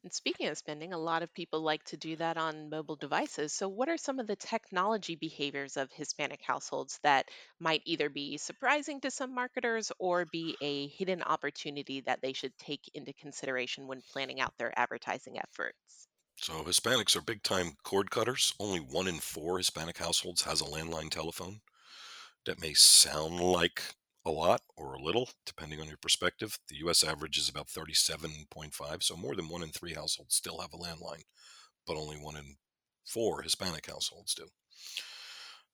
And 0.04 0.12
speaking 0.14 0.46
of 0.46 0.56
spending, 0.56 0.92
a 0.92 0.96
lot 0.98 1.24
of 1.24 1.34
people 1.34 1.60
like 1.60 1.82
to 1.86 1.96
do 1.96 2.14
that 2.14 2.36
on 2.36 2.70
mobile 2.70 2.94
devices. 2.94 3.52
So, 3.52 3.68
what 3.68 3.88
are 3.88 3.96
some 3.96 4.20
of 4.20 4.28
the 4.28 4.36
technology 4.36 5.16
behaviors 5.16 5.76
of 5.76 5.90
Hispanic 5.90 6.40
households 6.40 7.00
that 7.02 7.28
might 7.58 7.82
either 7.84 8.08
be 8.08 8.36
surprising 8.38 9.00
to 9.00 9.10
some 9.10 9.34
marketers 9.34 9.90
or 9.98 10.24
be 10.24 10.56
a 10.60 10.86
hidden 10.86 11.20
opportunity 11.24 12.00
that 12.02 12.22
they 12.22 12.32
should 12.32 12.56
take 12.58 12.88
into 12.94 13.12
consideration 13.12 13.88
when 13.88 14.02
planning 14.02 14.40
out 14.40 14.56
their 14.56 14.72
advertising 14.78 15.40
efforts? 15.40 16.06
So 16.36 16.62
Hispanics 16.62 17.16
are 17.16 17.22
big 17.22 17.42
time 17.42 17.76
cord 17.84 18.10
cutters. 18.10 18.52
Only 18.58 18.80
one 18.80 19.08
in 19.08 19.18
four 19.18 19.56
Hispanic 19.56 19.96
households 19.96 20.42
has 20.42 20.60
a 20.60 20.64
landline 20.64 21.10
telephone. 21.10 21.62
That 22.46 22.60
may 22.60 22.74
sound 22.74 23.40
like 23.40 23.94
a 24.24 24.30
lot 24.30 24.62
or 24.76 24.94
a 24.94 25.02
little, 25.02 25.30
depending 25.44 25.80
on 25.80 25.88
your 25.88 25.96
perspective. 25.96 26.58
The 26.68 26.76
US 26.86 27.02
average 27.02 27.38
is 27.38 27.48
about 27.48 27.68
37.5, 27.68 29.02
so 29.02 29.16
more 29.16 29.34
than 29.34 29.48
one 29.48 29.62
in 29.62 29.70
three 29.70 29.94
households 29.94 30.34
still 30.34 30.60
have 30.60 30.72
a 30.72 30.78
landline, 30.78 31.24
but 31.86 31.96
only 31.96 32.16
one 32.16 32.36
in 32.36 32.56
four 33.04 33.42
Hispanic 33.42 33.86
households 33.86 34.34
do. 34.34 34.48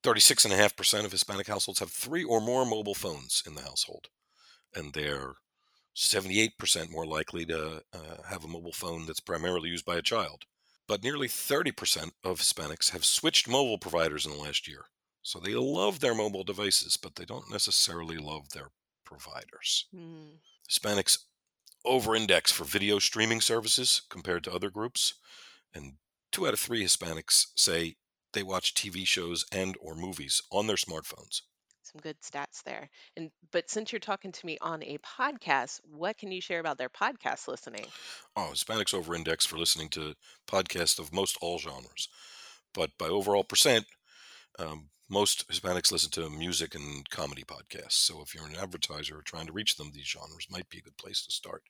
36.5% 0.02 1.05
of 1.05 1.12
Hispanic 1.12 1.49
households 1.49 1.81
have 1.81 1.90
three 1.90 2.25
or 2.25 2.40
more 2.40 2.64
mobile 2.64 2.95
phones 2.95 3.43
in 3.47 3.55
the 3.55 3.62
household, 3.62 4.07
and 4.75 4.93
they're 4.93 5.35
78% 5.97 6.90
more 6.90 7.07
likely 7.07 7.45
to 7.47 7.83
uh, 7.93 8.23
have 8.28 8.45
a 8.45 8.49
mobile 8.49 8.73
phone 8.73 9.07
that's 9.07 9.21
primarily 9.21 9.71
used 9.71 9.85
by 9.85 9.97
a 9.97 10.02
child. 10.02 10.45
But 10.87 11.02
nearly 11.02 11.28
30% 11.28 12.12
of 12.25 12.40
Hispanics 12.40 12.90
have 12.90 13.05
switched 13.05 13.49
mobile 13.49 13.78
providers 13.78 14.25
in 14.25 14.33
the 14.33 14.38
last 14.38 14.69
year. 14.69 14.85
So 15.28 15.38
they 15.38 15.52
love 15.52 16.00
their 16.00 16.14
mobile 16.14 16.42
devices, 16.42 16.97
but 16.97 17.16
they 17.16 17.26
don't 17.26 17.50
necessarily 17.50 18.16
love 18.16 18.49
their 18.49 18.70
providers. 19.04 19.85
Hmm, 19.94 20.37
Hispanics 20.66 21.18
over 21.85 22.16
index 22.16 22.50
for 22.50 22.64
video 22.64 22.99
streaming 22.99 23.42
services 23.42 24.00
compared 24.08 24.42
to 24.44 24.54
other 24.54 24.70
groups, 24.70 25.12
and 25.75 25.97
two 26.32 26.47
out 26.47 26.54
of 26.54 26.61
three 26.61 26.82
Hispanics 26.82 27.49
say 27.56 27.97
they 28.32 28.42
watch 28.42 28.73
TV 28.73 29.06
shows 29.06 29.44
and 29.52 29.76
or 29.82 29.94
movies 29.94 30.40
on 30.50 30.66
their 30.66 30.76
smartphones. 30.76 31.42
some 31.82 32.00
good 32.00 32.18
stats 32.23 32.62
there. 32.64 32.88
And 33.14 33.30
but 33.52 33.68
since 33.68 33.92
you're 33.92 34.00
talking 34.00 34.32
to 34.32 34.47
me 34.47 34.56
on 34.62 34.82
a 34.82 34.97
podcast, 34.97 35.80
what 35.85 36.16
can 36.16 36.32
you 36.32 36.40
share 36.40 36.61
about 36.61 36.78
their 36.78 36.88
podcast 36.88 37.49
listening? 37.49 37.85
Oh, 38.35 38.52
Hispanics 38.54 38.94
over 38.94 39.14
index 39.14 39.44
for 39.44 39.58
listening 39.58 39.90
to 39.90 40.14
podcasts 40.50 40.99
of 40.99 41.12
most 41.12 41.37
all 41.42 41.58
genres, 41.58 42.08
but 42.73 42.97
by 42.97 43.08
overall 43.08 43.44
percent, 43.44 43.85
um, 44.58 44.88
most 45.09 45.49
Hispanics 45.49 45.91
listen 45.91 46.11
to 46.12 46.29
music 46.31 46.75
and 46.75 47.09
comedy 47.11 47.45
podcasts. 47.45 47.93
So 47.93 48.21
if 48.23 48.35
you're 48.35 48.47
an 48.47 48.57
advertiser 48.57 49.23
trying 49.25 49.47
to 49.47 49.53
reach 49.53 49.77
them, 49.77 49.91
these 49.93 50.07
genres 50.09 50.49
might 50.50 50.69
be 50.69 50.79
a 50.79 50.83
good 50.83 50.97
place 50.97 51.25
to 51.25 51.33
start 51.33 51.62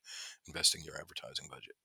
investing 0.47 0.81
your 0.83 0.99
advertising 0.99 1.47
budget. 1.49 1.75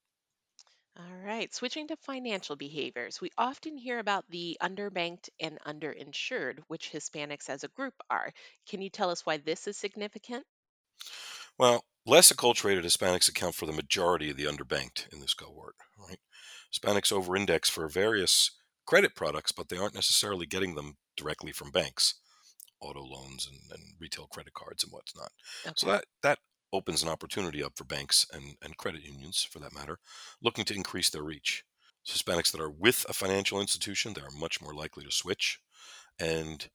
All 0.96 1.16
right, 1.24 1.52
switching 1.52 1.88
to 1.88 1.96
financial 1.96 2.54
behaviors, 2.54 3.20
we 3.20 3.30
often 3.36 3.76
hear 3.76 3.98
about 3.98 4.24
the 4.30 4.56
underbanked 4.62 5.28
and 5.40 5.58
underinsured, 5.66 6.60
which 6.68 6.92
Hispanics 6.92 7.50
as 7.50 7.64
a 7.64 7.68
group 7.68 7.94
are. 8.10 8.30
Can 8.68 8.80
you 8.80 8.90
tell 8.90 9.10
us 9.10 9.26
why 9.26 9.38
this 9.38 9.66
is 9.66 9.76
significant? 9.76 10.44
Well, 11.58 11.84
less 12.06 12.32
acculturated 12.32 12.84
Hispanics 12.84 13.28
account 13.28 13.56
for 13.56 13.66
the 13.66 13.72
majority 13.72 14.30
of 14.30 14.36
the 14.36 14.44
underbanked 14.44 15.12
in 15.12 15.20
this 15.20 15.34
cohort. 15.34 15.74
Right? 15.98 16.20
Hispanics 16.72 17.10
over-index 17.10 17.68
for 17.68 17.88
various 17.88 18.52
credit 18.86 19.14
products, 19.14 19.52
but 19.52 19.68
they 19.68 19.76
aren't 19.76 19.94
necessarily 19.94 20.46
getting 20.46 20.74
them 20.74 20.96
directly 21.16 21.52
from 21.52 21.70
banks, 21.70 22.14
auto 22.80 23.02
loans 23.02 23.48
and, 23.50 23.58
and 23.72 23.94
retail 24.00 24.26
credit 24.26 24.52
cards 24.54 24.84
and 24.84 24.92
whatnot. 24.92 25.32
So 25.76 25.86
that 25.86 26.04
that 26.22 26.38
opens 26.72 27.02
an 27.02 27.08
opportunity 27.08 27.62
up 27.62 27.72
for 27.76 27.84
banks 27.84 28.26
and, 28.32 28.56
and 28.60 28.76
credit 28.76 29.02
unions, 29.02 29.46
for 29.48 29.60
that 29.60 29.74
matter, 29.74 29.98
looking 30.42 30.64
to 30.64 30.74
increase 30.74 31.08
their 31.08 31.22
reach. 31.22 31.64
Hispanics 32.06 32.52
that 32.52 32.60
are 32.60 32.70
with 32.70 33.06
a 33.08 33.14
financial 33.14 33.60
institution, 33.60 34.12
they 34.12 34.20
are 34.20 34.38
much 34.38 34.60
more 34.60 34.74
likely 34.74 35.04
to 35.04 35.10
switch, 35.10 35.60
and 36.18 36.68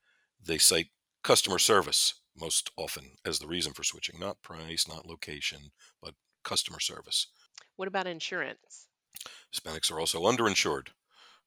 they 0.44 0.58
cite 0.58 0.88
customer 1.24 1.60
service 1.60 2.16
most 2.36 2.72
often 2.78 3.12
as 3.26 3.40
the 3.40 3.48
reason 3.48 3.74
for 3.74 3.84
switching, 3.84 4.20
not 4.20 4.42
price, 4.42 4.88
not 4.88 5.06
location, 5.06 5.72
but 6.02 6.14
customer 6.44 6.80
service. 6.80 7.28
What 7.76 7.88
about 7.88 8.08
insurance? 8.08 8.88
Hispanics 9.54 9.92
are 9.92 10.00
also 10.00 10.24
underinsured, 10.24 10.88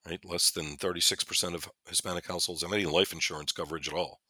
right? 0.06 0.24
Less 0.24 0.50
than 0.50 0.76
36% 0.76 1.54
of 1.54 1.70
Hispanic 1.86 2.26
households 2.26 2.62
have 2.62 2.72
any 2.72 2.86
life 2.86 3.12
insurance 3.12 3.52
coverage 3.52 3.88
at 3.88 3.94
all. 3.94 4.20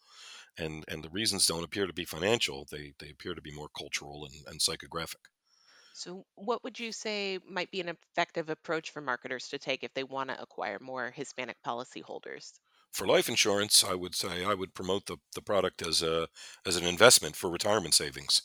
And, 0.58 0.84
and 0.88 1.02
the 1.02 1.10
reasons 1.10 1.46
don't 1.46 1.64
appear 1.64 1.86
to 1.86 1.94
be 1.94 2.04
financial, 2.04 2.66
they, 2.70 2.92
they 2.98 3.10
appear 3.10 3.34
to 3.34 3.40
be 3.40 3.54
more 3.54 3.68
cultural 3.76 4.26
and, 4.26 4.34
and 4.46 4.60
psychographic. 4.60 5.28
So, 5.94 6.24
what 6.34 6.64
would 6.64 6.80
you 6.80 6.90
say 6.90 7.38
might 7.48 7.70
be 7.70 7.80
an 7.80 7.90
effective 7.90 8.48
approach 8.48 8.90
for 8.90 9.00
marketers 9.00 9.48
to 9.48 9.58
take 9.58 9.84
if 9.84 9.92
they 9.94 10.04
want 10.04 10.30
to 10.30 10.40
acquire 10.40 10.78
more 10.80 11.10
Hispanic 11.10 11.56
policyholders? 11.66 12.52
For 12.92 13.06
life 13.06 13.28
insurance, 13.28 13.84
I 13.84 13.94
would 13.94 14.14
say 14.14 14.44
I 14.44 14.54
would 14.54 14.74
promote 14.74 15.06
the, 15.06 15.18
the 15.34 15.42
product 15.42 15.86
as 15.86 16.02
a 16.02 16.28
as 16.66 16.76
an 16.76 16.84
investment 16.84 17.36
for 17.36 17.50
retirement 17.50 17.94
savings 17.94 18.42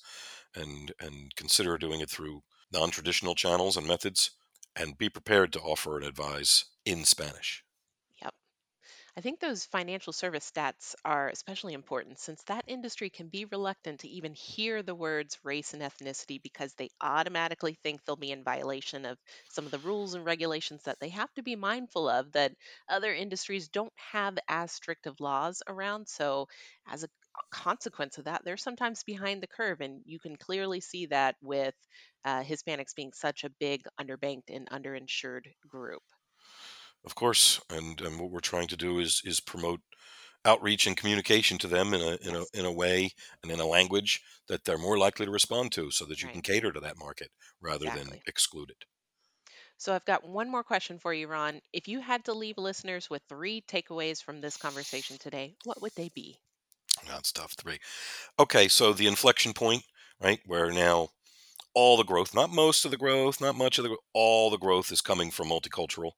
and 0.55 0.93
and 0.99 1.35
consider 1.35 1.77
doing 1.77 2.01
it 2.01 2.09
through 2.09 2.43
non-traditional 2.71 3.35
channels 3.35 3.77
and 3.77 3.87
methods 3.87 4.31
and 4.75 4.97
be 4.97 5.09
prepared 5.09 5.51
to 5.53 5.61
offer 5.61 5.97
and 5.97 6.05
advise 6.05 6.65
in 6.87 7.05
Spanish. 7.05 7.63
Yep. 8.21 8.33
I 9.17 9.21
think 9.21 9.39
those 9.39 9.65
financial 9.65 10.13
service 10.13 10.49
stats 10.51 10.95
are 11.05 11.29
especially 11.29 11.73
important 11.73 12.19
since 12.19 12.43
that 12.45 12.65
industry 12.67 13.09
can 13.09 13.29
be 13.29 13.45
reluctant 13.45 14.01
to 14.01 14.09
even 14.09 14.33
hear 14.33 14.83
the 14.83 14.95
words 14.95 15.39
race 15.43 15.73
and 15.73 15.83
ethnicity 15.83 16.41
because 16.41 16.73
they 16.75 16.89
automatically 17.01 17.75
think 17.83 18.05
they'll 18.05 18.15
be 18.17 18.31
in 18.31 18.43
violation 18.43 19.05
of 19.05 19.19
some 19.49 19.65
of 19.65 19.71
the 19.71 19.79
rules 19.79 20.15
and 20.15 20.25
regulations 20.25 20.83
that 20.83 20.99
they 20.99 21.09
have 21.09 21.33
to 21.35 21.43
be 21.43 21.55
mindful 21.57 22.09
of 22.09 22.31
that 22.33 22.55
other 22.89 23.13
industries 23.13 23.69
don't 23.69 23.93
have 23.97 24.37
as 24.49 24.71
strict 24.71 25.07
of 25.07 25.19
laws 25.21 25.63
around. 25.67 26.07
So, 26.09 26.47
as 26.87 27.03
a 27.03 27.09
consequence 27.51 28.17
of 28.19 28.25
that, 28.25 28.43
they're 28.45 28.57
sometimes 28.57 29.03
behind 29.03 29.43
the 29.43 29.47
curve. 29.47 29.81
And 29.81 30.03
you 30.05 30.19
can 30.19 30.37
clearly 30.37 30.81
see 30.81 31.07
that 31.07 31.35
with 31.41 31.75
uh, 32.25 32.43
Hispanics 32.43 32.95
being 32.95 33.13
such 33.13 33.43
a 33.43 33.51
big 33.51 33.83
underbanked 33.99 34.49
and 34.49 34.69
underinsured 34.69 35.53
group. 35.67 36.03
Of 37.05 37.15
course, 37.15 37.61
and, 37.69 37.99
and 38.01 38.19
what 38.19 38.31
we're 38.31 38.39
trying 38.39 38.67
to 38.67 38.77
do 38.77 38.99
is 38.99 39.21
is 39.23 39.39
promote 39.39 39.79
outreach 40.45 40.87
and 40.87 40.95
communication 40.95 41.57
to 41.57 41.67
them 41.67 41.93
in 41.93 42.01
a 42.01 42.17
in 42.27 42.35
a 42.35 42.43
in 42.53 42.65
a 42.65 42.71
way 42.71 43.11
and 43.43 43.51
in 43.51 43.59
a 43.59 43.65
language 43.65 44.21
that 44.47 44.63
they're 44.63 44.77
more 44.77 44.97
likely 44.97 45.25
to 45.25 45.31
respond 45.31 45.71
to 45.73 45.91
so 45.91 46.05
that 46.05 46.21
you 46.21 46.29
can 46.29 46.41
cater 46.41 46.71
to 46.71 46.79
that 46.79 46.97
market 46.97 47.29
rather 47.61 47.85
than 47.85 48.09
exclude 48.27 48.69
it. 48.69 48.85
So 49.77 49.93
I've 49.93 50.05
got 50.05 50.27
one 50.27 50.49
more 50.49 50.63
question 50.63 50.97
for 50.97 51.13
you, 51.13 51.27
Ron. 51.27 51.61
If 51.71 51.87
you 51.87 52.01
had 52.01 52.25
to 52.25 52.33
leave 52.33 52.57
listeners 52.57 53.09
with 53.09 53.21
three 53.29 53.63
takeaways 53.67 54.23
from 54.23 54.41
this 54.41 54.57
conversation 54.57 55.17
today, 55.19 55.55
what 55.65 55.81
would 55.81 55.93
they 55.95 56.09
be? 56.15 56.39
That's 57.05 57.31
tough 57.31 57.53
three. 57.53 57.77
Okay, 58.39 58.67
so 58.67 58.91
the 58.91 59.07
inflection 59.07 59.53
point, 59.53 59.83
right, 60.19 60.39
where 60.45 60.71
now 60.71 61.09
all 61.75 61.95
the 61.95 62.03
growth, 62.03 62.33
not 62.33 62.49
most 62.49 62.85
of 62.85 62.91
the 62.91 62.97
growth, 62.97 63.39
not 63.39 63.55
much 63.55 63.77
of 63.77 63.83
the, 63.83 63.95
all 64.13 64.49
the 64.49 64.57
growth 64.57 64.91
is 64.91 65.01
coming 65.01 65.29
from 65.29 65.49
multicultural, 65.49 66.13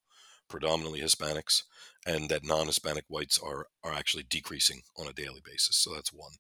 predominantly 0.50 1.02
Hispanics, 1.02 1.64
and 2.06 2.30
that 2.30 2.46
non-Hispanic 2.46 3.06
whites 3.08 3.40
are 3.40 3.68
are 3.84 3.94
actually 3.94 4.24
decreasing 4.24 4.82
on 4.98 5.08
a 5.08 5.14
daily 5.14 5.42
basis. 5.44 5.78
So 5.78 5.94
that's 5.94 6.14
one. 6.14 6.34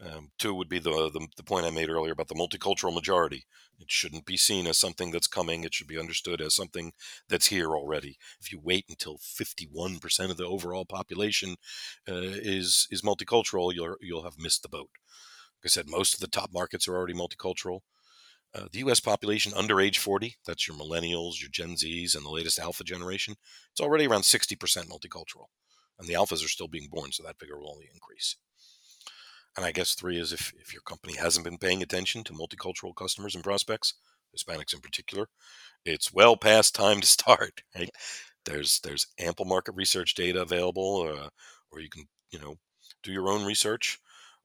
Um, 0.00 0.30
two 0.38 0.54
would 0.54 0.68
be 0.68 0.78
the, 0.78 1.10
the 1.12 1.26
the 1.36 1.42
point 1.42 1.66
I 1.66 1.70
made 1.70 1.90
earlier 1.90 2.12
about 2.12 2.28
the 2.28 2.34
multicultural 2.34 2.94
majority. 2.94 3.46
It 3.80 3.90
shouldn't 3.90 4.26
be 4.26 4.36
seen 4.36 4.66
as 4.66 4.78
something 4.78 5.10
that's 5.10 5.26
coming. 5.26 5.64
It 5.64 5.74
should 5.74 5.86
be 5.86 5.98
understood 5.98 6.40
as 6.40 6.54
something 6.54 6.92
that's 7.28 7.46
here 7.46 7.70
already. 7.76 8.16
If 8.40 8.50
you 8.52 8.60
wait 8.60 8.86
until 8.88 9.18
51% 9.18 10.30
of 10.30 10.36
the 10.36 10.46
overall 10.46 10.84
population 10.84 11.56
uh, 12.08 12.14
is 12.14 12.86
is 12.90 13.02
multicultural, 13.02 13.74
you'll 13.74 13.96
you'll 14.00 14.24
have 14.24 14.38
missed 14.38 14.62
the 14.62 14.68
boat. 14.68 14.90
Like 15.62 15.66
I 15.66 15.68
said, 15.68 15.88
most 15.88 16.14
of 16.14 16.20
the 16.20 16.28
top 16.28 16.52
markets 16.52 16.86
are 16.86 16.96
already 16.96 17.14
multicultural. 17.14 17.80
Uh, 18.54 18.66
the 18.72 18.78
U.S. 18.80 19.00
population 19.00 19.52
under 19.54 19.80
age 19.80 19.98
40, 19.98 20.36
that's 20.46 20.66
your 20.66 20.76
millennials, 20.76 21.40
your 21.40 21.50
Gen 21.50 21.74
Zs, 21.74 22.16
and 22.16 22.24
the 22.24 22.30
latest 22.30 22.58
Alpha 22.58 22.82
generation, 22.82 23.34
it's 23.70 23.80
already 23.80 24.06
around 24.06 24.22
60% 24.22 24.56
multicultural. 24.88 25.46
And 25.98 26.08
the 26.08 26.14
Alphas 26.14 26.44
are 26.44 26.48
still 26.48 26.68
being 26.68 26.88
born, 26.90 27.12
so 27.12 27.22
that 27.22 27.38
figure 27.38 27.58
will 27.58 27.70
only 27.70 27.88
increase. 27.92 28.36
And 29.56 29.66
I 29.66 29.72
guess 29.72 29.94
three 29.94 30.18
is 30.18 30.32
if, 30.32 30.52
if 30.58 30.72
your 30.72 30.82
company 30.82 31.16
hasn't 31.16 31.44
been 31.44 31.58
paying 31.58 31.82
attention 31.82 32.24
to 32.24 32.32
multicultural 32.32 32.94
customers 32.94 33.34
and 33.34 33.44
prospects, 33.44 33.94
Hispanics 34.36 34.72
in 34.74 34.80
particular, 34.80 35.26
it's 35.84 36.12
well 36.12 36.36
past 36.36 36.74
time 36.74 37.00
to 37.00 37.06
start. 37.06 37.62
Right? 37.76 37.90
There's 38.44 38.80
there's 38.80 39.06
ample 39.18 39.44
market 39.44 39.74
research 39.74 40.14
data 40.14 40.40
available, 40.40 41.02
uh, 41.02 41.28
or 41.70 41.80
you 41.80 41.90
can 41.90 42.04
you 42.30 42.38
know 42.38 42.54
do 43.02 43.12
your 43.12 43.28
own 43.28 43.44
research, 43.44 43.98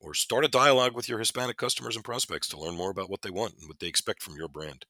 or 0.03 0.13
start 0.13 0.43
a 0.43 0.49
dialogue 0.49 0.93
with 0.93 1.07
your 1.07 1.19
Hispanic 1.19 1.57
customers 1.57 1.95
and 1.95 2.03
prospects 2.03 2.47
to 2.49 2.59
learn 2.59 2.75
more 2.75 2.91
about 2.91 3.09
what 3.09 3.21
they 3.21 3.29
want 3.29 3.55
and 3.57 3.67
what 3.67 3.79
they 3.79 3.87
expect 3.87 4.21
from 4.21 4.35
your 4.35 4.49
brand. 4.49 4.85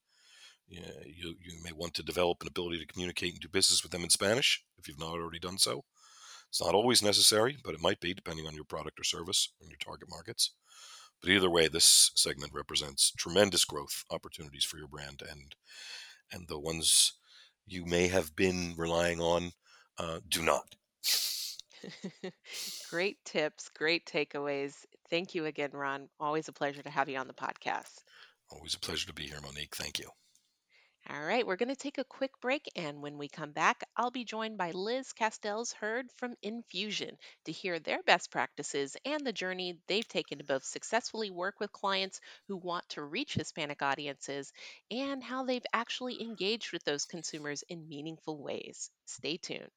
Yeah, 0.68 0.90
you 1.06 1.36
you 1.40 1.62
may 1.64 1.72
want 1.72 1.94
to 1.96 2.04
develop 2.04 2.42
an 2.42 2.48
ability 2.48 2.80
to 2.80 2.88
communicate 2.88 3.34
and 3.34 3.42
do 3.42 3.48
business 3.48 3.84
with 3.84 3.92
them 3.92 4.04
in 4.04 4.10
Spanish 4.10 4.64
if 4.78 4.88
you've 4.88 5.00
not 5.00 5.12
already 5.12 5.40
done 5.40 5.58
so. 5.60 5.84
It's 6.50 6.62
not 6.62 6.74
always 6.74 7.04
necessary, 7.04 7.58
but 7.64 7.74
it 7.74 7.82
might 7.82 8.00
be 8.00 8.14
depending 8.14 8.48
on 8.48 8.56
your 8.56 8.64
product 8.64 9.00
or 9.00 9.04
service 9.04 9.50
and 9.62 9.70
your 9.70 9.78
target 9.78 10.10
markets. 10.10 10.52
But 11.22 11.32
either 11.32 11.50
way, 11.50 11.68
this 11.68 12.12
segment 12.16 12.54
represents 12.54 13.12
tremendous 13.12 13.66
growth 13.66 14.04
opportunities 14.10 14.66
for 14.66 14.78
your 14.78 14.88
brand, 14.88 15.22
and 15.30 15.56
and 16.32 16.48
the 16.48 16.60
ones 16.60 17.14
you 17.68 17.86
may 17.86 18.08
have 18.08 18.36
been 18.36 18.74
relying 18.78 19.22
on 19.22 19.52
uh, 19.98 20.20
do 20.28 20.42
not. 20.42 20.76
great 22.90 23.24
tips, 23.26 23.70
great 23.70 24.06
takeaways. 24.06 24.86
Thank 25.14 25.36
you 25.36 25.46
again, 25.46 25.70
Ron. 25.74 26.10
Always 26.20 26.48
a 26.48 26.52
pleasure 26.52 26.82
to 26.82 26.90
have 26.90 27.08
you 27.08 27.20
on 27.20 27.28
the 27.28 27.36
podcast. 27.36 28.02
Always 28.50 28.74
a 28.74 28.80
pleasure 28.80 29.06
to 29.06 29.14
be 29.14 29.28
here, 29.28 29.40
Monique. 29.44 29.76
Thank 29.76 30.00
you. 30.00 30.10
All 31.08 31.22
right, 31.22 31.46
we're 31.46 31.56
going 31.56 31.70
to 31.70 31.76
take 31.76 32.00
a 32.00 32.04
quick 32.04 32.32
break. 32.42 32.68
And 32.76 33.00
when 33.00 33.20
we 33.20 33.30
come 33.30 33.52
back, 33.52 33.84
I'll 33.96 34.10
be 34.10 34.26
joined 34.26 34.58
by 34.58 34.72
Liz 34.72 35.14
Castells 35.14 35.72
Heard 35.72 36.08
from 36.18 36.34
Infusion 36.42 37.16
to 37.46 37.52
hear 37.52 37.78
their 37.78 38.02
best 38.02 38.32
practices 38.32 38.98
and 39.06 39.24
the 39.24 39.32
journey 39.32 39.78
they've 39.86 40.08
taken 40.08 40.40
to 40.40 40.44
both 40.44 40.64
successfully 40.64 41.30
work 41.30 41.60
with 41.60 41.72
clients 41.72 42.20
who 42.48 42.58
want 42.58 42.90
to 42.90 43.04
reach 43.04 43.36
Hispanic 43.36 43.84
audiences 43.84 44.52
and 44.90 45.24
how 45.24 45.46
they've 45.46 45.62
actually 45.74 46.24
engaged 46.24 46.74
with 46.74 46.84
those 46.86 47.06
consumers 47.06 47.64
in 47.70 47.88
meaningful 47.88 48.42
ways. 48.42 48.90
Stay 49.06 49.38
tuned. 49.38 49.70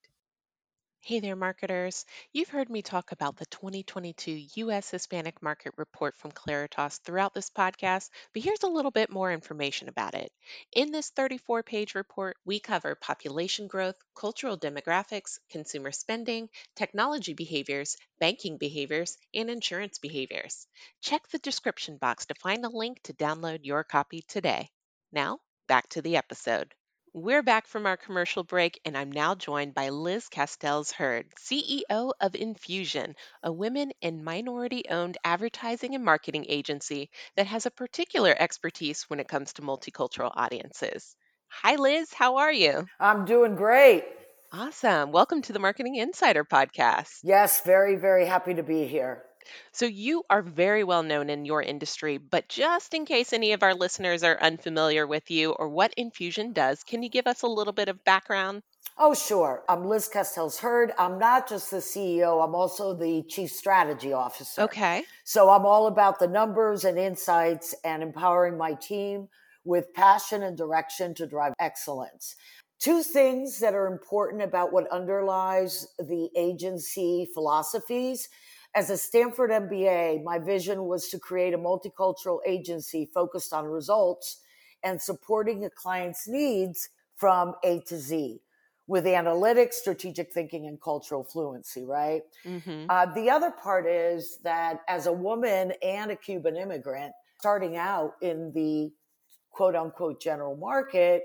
Hey 1.06 1.20
there, 1.20 1.36
marketers. 1.36 2.04
You've 2.32 2.48
heard 2.48 2.68
me 2.68 2.82
talk 2.82 3.12
about 3.12 3.36
the 3.36 3.46
2022 3.46 4.48
U.S. 4.62 4.90
Hispanic 4.90 5.40
Market 5.40 5.72
Report 5.76 6.16
from 6.16 6.32
Claritas 6.32 6.98
throughout 6.98 7.32
this 7.32 7.48
podcast, 7.48 8.10
but 8.32 8.42
here's 8.42 8.64
a 8.64 8.66
little 8.66 8.90
bit 8.90 9.08
more 9.08 9.30
information 9.30 9.88
about 9.88 10.16
it. 10.16 10.32
In 10.72 10.90
this 10.90 11.10
34 11.10 11.62
page 11.62 11.94
report, 11.94 12.36
we 12.44 12.58
cover 12.58 12.96
population 12.96 13.68
growth, 13.68 13.94
cultural 14.16 14.58
demographics, 14.58 15.38
consumer 15.48 15.92
spending, 15.92 16.48
technology 16.74 17.34
behaviors, 17.34 17.96
banking 18.18 18.58
behaviors, 18.58 19.16
and 19.32 19.48
insurance 19.48 19.98
behaviors. 19.98 20.66
Check 21.02 21.28
the 21.28 21.38
description 21.38 21.98
box 21.98 22.26
to 22.26 22.34
find 22.34 22.64
a 22.64 22.68
link 22.68 23.00
to 23.04 23.12
download 23.12 23.60
your 23.62 23.84
copy 23.84 24.22
today. 24.22 24.70
Now, 25.12 25.38
back 25.68 25.88
to 25.90 26.02
the 26.02 26.16
episode. 26.16 26.74
We're 27.18 27.42
back 27.42 27.66
from 27.66 27.86
our 27.86 27.96
commercial 27.96 28.44
break, 28.44 28.78
and 28.84 28.94
I'm 28.94 29.10
now 29.10 29.34
joined 29.34 29.72
by 29.72 29.88
Liz 29.88 30.28
Castells 30.28 30.92
Heard, 30.92 31.24
CEO 31.42 32.12
of 32.20 32.34
Infusion, 32.34 33.14
a 33.42 33.50
women 33.50 33.92
and 34.02 34.22
minority 34.22 34.84
owned 34.90 35.16
advertising 35.24 35.94
and 35.94 36.04
marketing 36.04 36.44
agency 36.46 37.08
that 37.38 37.46
has 37.46 37.64
a 37.64 37.70
particular 37.70 38.36
expertise 38.38 39.04
when 39.08 39.18
it 39.18 39.28
comes 39.28 39.54
to 39.54 39.62
multicultural 39.62 40.30
audiences. 40.36 41.16
Hi, 41.48 41.76
Liz. 41.76 42.12
How 42.12 42.36
are 42.36 42.52
you? 42.52 42.84
I'm 43.00 43.24
doing 43.24 43.56
great. 43.56 44.04
Awesome. 44.52 45.10
Welcome 45.10 45.40
to 45.40 45.54
the 45.54 45.58
Marketing 45.58 45.96
Insider 45.96 46.44
podcast. 46.44 47.20
Yes, 47.24 47.62
very, 47.62 47.96
very 47.96 48.26
happy 48.26 48.52
to 48.52 48.62
be 48.62 48.86
here. 48.86 49.22
So, 49.72 49.86
you 49.86 50.24
are 50.30 50.42
very 50.42 50.84
well 50.84 51.02
known 51.02 51.30
in 51.30 51.44
your 51.44 51.62
industry, 51.62 52.18
but 52.18 52.48
just 52.48 52.94
in 52.94 53.04
case 53.04 53.32
any 53.32 53.52
of 53.52 53.62
our 53.62 53.74
listeners 53.74 54.22
are 54.22 54.38
unfamiliar 54.40 55.06
with 55.06 55.30
you 55.30 55.52
or 55.52 55.68
what 55.68 55.94
Infusion 55.96 56.52
does, 56.52 56.82
can 56.82 57.02
you 57.02 57.08
give 57.08 57.26
us 57.26 57.42
a 57.42 57.46
little 57.46 57.72
bit 57.72 57.88
of 57.88 58.04
background? 58.04 58.62
Oh, 58.98 59.12
sure. 59.12 59.62
I'm 59.68 59.84
Liz 59.84 60.08
Castells 60.12 60.58
Heard. 60.58 60.92
I'm 60.98 61.18
not 61.18 61.48
just 61.48 61.70
the 61.70 61.78
CEO, 61.78 62.42
I'm 62.42 62.54
also 62.54 62.94
the 62.94 63.22
Chief 63.28 63.50
Strategy 63.50 64.14
Officer. 64.14 64.62
Okay. 64.62 65.04
So 65.24 65.50
I'm 65.50 65.66
all 65.66 65.86
about 65.86 66.18
the 66.18 66.28
numbers 66.28 66.84
and 66.84 66.98
insights 66.98 67.74
and 67.84 68.02
empowering 68.02 68.56
my 68.56 68.72
team 68.74 69.28
with 69.66 69.92
passion 69.92 70.42
and 70.42 70.56
direction 70.56 71.12
to 71.14 71.26
drive 71.26 71.52
excellence. 71.60 72.36
Two 72.78 73.02
things 73.02 73.58
that 73.60 73.74
are 73.74 73.86
important 73.86 74.42
about 74.42 74.72
what 74.72 74.90
underlies 74.90 75.86
the 75.98 76.30
agency 76.36 77.28
philosophies 77.34 78.28
as 78.76 78.90
a 78.90 78.96
Stanford 78.96 79.50
MBA, 79.50 80.22
my 80.22 80.38
vision 80.38 80.84
was 80.84 81.08
to 81.08 81.18
create 81.18 81.54
a 81.54 81.58
multicultural 81.58 82.40
agency 82.46 83.08
focused 83.12 83.54
on 83.54 83.64
results 83.64 84.42
and 84.84 85.00
supporting 85.00 85.64
a 85.64 85.70
client's 85.70 86.28
needs 86.28 86.90
from 87.16 87.54
A 87.64 87.80
to 87.86 87.96
Z 87.96 88.38
with 88.86 89.06
analytics, 89.06 89.74
strategic 89.74 90.30
thinking, 90.30 90.66
and 90.66 90.80
cultural 90.80 91.24
fluency, 91.24 91.86
right? 91.86 92.20
Mm-hmm. 92.44 92.84
Uh, 92.90 93.06
the 93.14 93.30
other 93.30 93.50
part 93.50 93.86
is 93.86 94.38
that 94.44 94.80
as 94.88 95.06
a 95.06 95.12
woman 95.12 95.72
and 95.82 96.10
a 96.10 96.16
Cuban 96.16 96.56
immigrant, 96.56 97.14
starting 97.40 97.78
out 97.78 98.12
in 98.20 98.52
the 98.54 98.92
quote 99.50 99.74
unquote 99.74 100.20
general 100.20 100.54
market, 100.54 101.24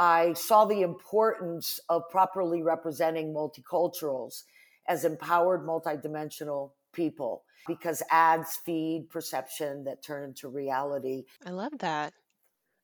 I 0.00 0.32
saw 0.32 0.64
the 0.64 0.82
importance 0.82 1.78
of 1.88 2.02
properly 2.10 2.60
representing 2.60 3.32
multiculturals 3.32 4.42
as 4.88 5.04
empowered, 5.04 5.64
multidimensional 5.64 6.72
people 6.92 7.44
because 7.66 8.02
ads 8.10 8.58
feed 8.64 9.08
perception 9.10 9.84
that 9.84 10.02
turn 10.02 10.24
into 10.24 10.48
reality. 10.48 11.24
I 11.44 11.50
love 11.50 11.72
that. 11.78 12.12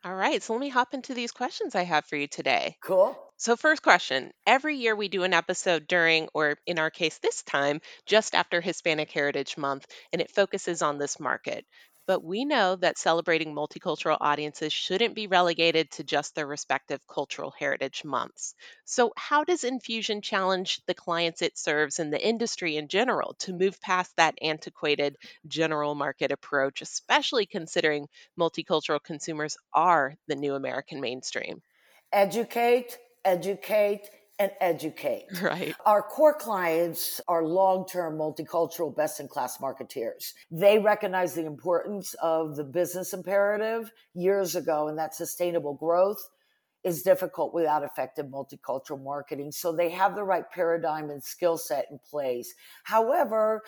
All 0.05 0.15
right, 0.15 0.43
so 0.43 0.53
let 0.53 0.61
me 0.61 0.69
hop 0.69 0.93
into 0.93 1.15
these 1.15 1.33
questions 1.33 1.75
I 1.75 1.85
have 1.85 2.05
for 2.05 2.17
you 2.17 2.27
today. 2.27 2.77
Cool. 2.83 3.19
So, 3.39 3.57
first 3.57 3.83
question 3.83 4.33
Every 4.47 4.77
year 4.77 4.95
we 4.95 5.09
do 5.09 5.23
an 5.23 5.33
episode 5.33 5.87
during, 5.87 6.29
or 6.35 6.59
in 6.67 6.79
our 6.79 6.91
case 6.91 7.19
this 7.19 7.43
time, 7.43 7.81
just 8.05 8.35
after 8.35 8.61
Hispanic 8.61 9.11
Heritage 9.11 9.57
Month, 9.57 9.87
and 10.13 10.21
it 10.21 10.31
focuses 10.31 10.83
on 10.83 10.99
this 10.99 11.19
market. 11.19 11.65
But 12.07 12.25
we 12.25 12.45
know 12.47 12.77
that 12.77 12.97
celebrating 12.97 13.55
multicultural 13.55 14.17
audiences 14.21 14.73
shouldn't 14.73 15.15
be 15.15 15.27
relegated 15.27 15.91
to 15.93 16.05
just 16.05 16.35
their 16.35 16.47
respective 16.47 17.07
cultural 17.07 17.51
heritage 17.51 18.05
months. 18.05 18.55
So, 18.87 19.13
how 19.19 19.45
does 19.45 19.65
Infusion 19.65 20.23
challenge 20.23 20.81
the 20.87 20.95
clients 20.95 21.43
it 21.43 21.59
serves 21.59 21.99
and 21.99 22.11
the 22.11 22.27
industry 22.27 22.77
in 22.79 22.89
general 22.89 23.35
to 23.41 23.53
move 23.53 23.81
past 23.83 24.17
that 24.17 24.39
antiquated 24.41 25.17
general 25.47 25.95
market 25.95 26.33
approach, 26.33 26.81
especially 26.81 27.45
considering 27.45 28.09
multicultural 28.39 29.03
consumers 29.03 29.59
are 29.75 30.17
the 30.27 30.37
new 30.37 30.55
American 30.55 31.01
mainstream? 31.01 31.63
Educate, 32.13 32.99
educate, 33.25 34.09
and 34.39 34.51
educate. 34.61 35.27
Right. 35.43 35.75
Our 35.85 36.03
core 36.03 36.35
clients 36.35 37.21
are 37.29 37.45
long 37.45 37.87
term 37.87 38.17
multicultural 38.17 38.95
best 38.95 39.21
in 39.21 39.29
class 39.29 39.59
marketeers. 39.59 40.33
They 40.51 40.79
recognize 40.79 41.35
the 41.35 41.45
importance 41.45 42.15
of 42.23 42.57
the 42.57 42.65
business 42.65 43.13
imperative 43.13 43.93
years 44.15 44.57
ago 44.57 44.89
and 44.89 44.99
that 44.99 45.15
sustainable 45.15 45.75
growth 45.75 46.31
is 46.83 47.03
difficult 47.03 47.53
without 47.53 47.83
effective 47.83 48.27
multicultural 48.27 49.03
marketing. 49.03 49.53
So 49.53 49.73
they 49.73 49.91
have 49.91 50.15
the 50.15 50.25
right 50.25 50.49
paradigm 50.51 51.11
and 51.11 51.23
skill 51.23 51.59
set 51.59 51.87
in 51.91 51.99
place. 51.99 52.55
However, 52.85 53.63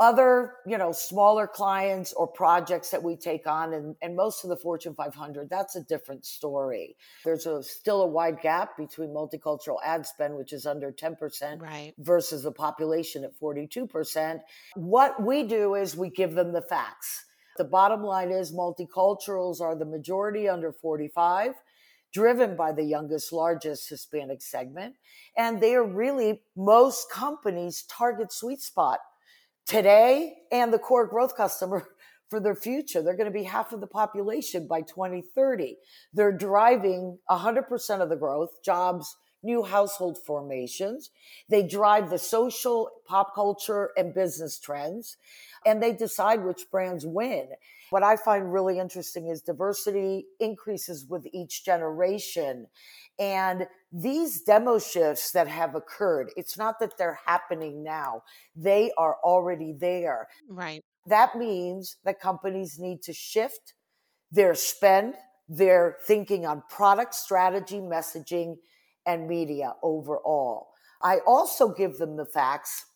other 0.00 0.54
you 0.66 0.78
know 0.78 0.90
smaller 0.90 1.46
clients 1.46 2.12
or 2.14 2.26
projects 2.26 2.90
that 2.90 3.02
we 3.02 3.14
take 3.14 3.46
on 3.46 3.74
and, 3.74 3.94
and 4.00 4.16
most 4.16 4.42
of 4.42 4.50
the 4.50 4.56
fortune 4.56 4.94
500 4.94 5.48
that's 5.50 5.76
a 5.76 5.82
different 5.84 6.24
story 6.24 6.96
there's 7.24 7.46
a, 7.46 7.62
still 7.62 8.00
a 8.02 8.06
wide 8.06 8.40
gap 8.40 8.76
between 8.78 9.10
multicultural 9.10 9.76
ad 9.84 10.06
spend 10.06 10.34
which 10.34 10.54
is 10.54 10.64
under 10.64 10.90
10% 10.90 11.60
right. 11.60 11.92
versus 11.98 12.42
the 12.42 12.50
population 12.50 13.22
at 13.24 13.38
42% 13.38 14.40
what 14.74 15.22
we 15.22 15.42
do 15.42 15.74
is 15.74 15.94
we 15.94 16.08
give 16.08 16.34
them 16.34 16.52
the 16.52 16.62
facts 16.62 17.26
the 17.58 17.64
bottom 17.64 18.02
line 18.02 18.30
is 18.30 18.52
multiculturals 18.52 19.60
are 19.60 19.76
the 19.76 19.84
majority 19.84 20.48
under 20.48 20.72
45 20.72 21.52
driven 22.12 22.56
by 22.56 22.72
the 22.72 22.82
youngest, 22.82 23.32
largest 23.32 23.88
Hispanic 23.88 24.42
segment. 24.42 24.96
And 25.36 25.60
they 25.60 25.76
are 25.76 25.84
really 25.84 26.40
most 26.56 27.08
companies' 27.08 27.84
target 27.88 28.32
sweet 28.32 28.60
spot 28.60 28.98
today 29.70 30.34
and 30.50 30.72
the 30.72 30.78
core 30.80 31.06
growth 31.06 31.36
customer 31.36 31.86
for 32.28 32.40
their 32.40 32.56
future. 32.56 33.02
They're 33.02 33.16
going 33.16 33.32
to 33.32 33.38
be 33.38 33.44
half 33.44 33.72
of 33.72 33.80
the 33.80 33.86
population 33.86 34.66
by 34.66 34.82
2030. 34.82 35.76
They're 36.12 36.36
driving 36.36 37.18
100% 37.30 38.00
of 38.00 38.08
the 38.08 38.16
growth, 38.16 38.62
jobs, 38.64 39.16
new 39.44 39.62
household 39.62 40.18
formations. 40.26 41.10
They 41.48 41.62
drive 41.62 42.10
the 42.10 42.18
social, 42.18 42.90
pop 43.06 43.32
culture, 43.34 43.90
and 43.96 44.12
business 44.12 44.58
trends, 44.58 45.16
and 45.64 45.80
they 45.80 45.92
decide 45.92 46.44
which 46.44 46.70
brands 46.70 47.06
win. 47.06 47.48
What 47.90 48.02
I 48.02 48.16
find 48.16 48.52
really 48.52 48.78
interesting 48.78 49.28
is 49.28 49.40
diversity 49.40 50.26
increases 50.40 51.06
with 51.08 51.26
each 51.32 51.64
generation. 51.64 52.66
And 53.18 53.66
these 53.92 54.42
demo 54.42 54.78
shifts 54.78 55.32
that 55.32 55.48
have 55.48 55.74
occurred, 55.74 56.30
it's 56.36 56.56
not 56.56 56.78
that 56.80 56.96
they're 56.96 57.18
happening 57.26 57.82
now, 57.82 58.22
they 58.54 58.92
are 58.96 59.16
already 59.24 59.74
there. 59.78 60.28
Right. 60.48 60.82
That 61.06 61.36
means 61.36 61.96
that 62.04 62.20
companies 62.20 62.78
need 62.78 63.02
to 63.02 63.12
shift 63.12 63.74
their 64.30 64.54
spend, 64.54 65.14
their 65.48 65.96
thinking 66.06 66.46
on 66.46 66.62
product 66.68 67.14
strategy, 67.14 67.80
messaging, 67.80 68.56
and 69.06 69.26
media 69.26 69.74
overall. 69.82 70.68
I 71.02 71.18
also 71.26 71.72
give 71.74 71.96
them 71.98 72.16
the 72.16 72.26
facts 72.26 72.86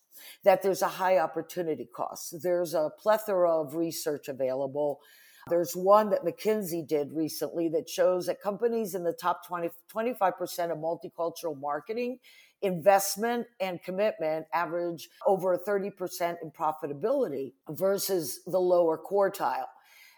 that 0.43 0.61
there's 0.61 0.81
a 0.81 0.87
high 0.87 1.17
opportunity 1.17 1.87
cost. 1.93 2.35
There's 2.41 2.73
a 2.73 2.91
plethora 2.97 3.61
of 3.61 3.75
research 3.75 4.27
available. 4.27 4.99
There's 5.47 5.75
one 5.75 6.09
that 6.09 6.25
McKinsey 6.25 6.87
did 6.87 7.11
recently 7.13 7.69
that 7.69 7.87
shows 7.87 8.25
that 8.25 8.41
companies 8.41 8.95
in 8.95 9.03
the 9.03 9.13
top 9.13 9.45
20, 9.45 9.69
25% 9.93 10.71
of 10.71 10.77
multicultural 10.79 11.59
marketing 11.59 12.17
investment 12.63 13.45
and 13.59 13.79
commitment 13.83 14.47
average 14.53 15.07
over 15.27 15.55
30% 15.55 16.37
in 16.41 16.49
profitability 16.49 17.53
versus 17.69 18.39
the 18.47 18.59
lower 18.59 18.97
quartile. 18.97 19.67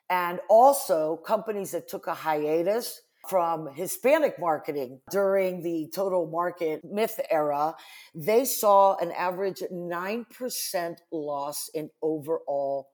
And 0.10 0.40
also 0.50 1.18
companies 1.18 1.72
that 1.72 1.90
took 1.90 2.08
a 2.08 2.14
hiatus 2.14 3.02
from 3.28 3.68
Hispanic 3.74 4.40
marketing 4.40 5.02
during 5.12 5.62
the 5.62 5.92
total 5.94 6.28
market 6.28 6.86
myth 6.86 7.20
era, 7.30 7.76
they 8.16 8.46
saw 8.46 8.96
an 9.00 9.12
average 9.12 9.62
9% 9.70 10.96
loss 11.12 11.70
in 11.74 11.90
overall 12.02 12.88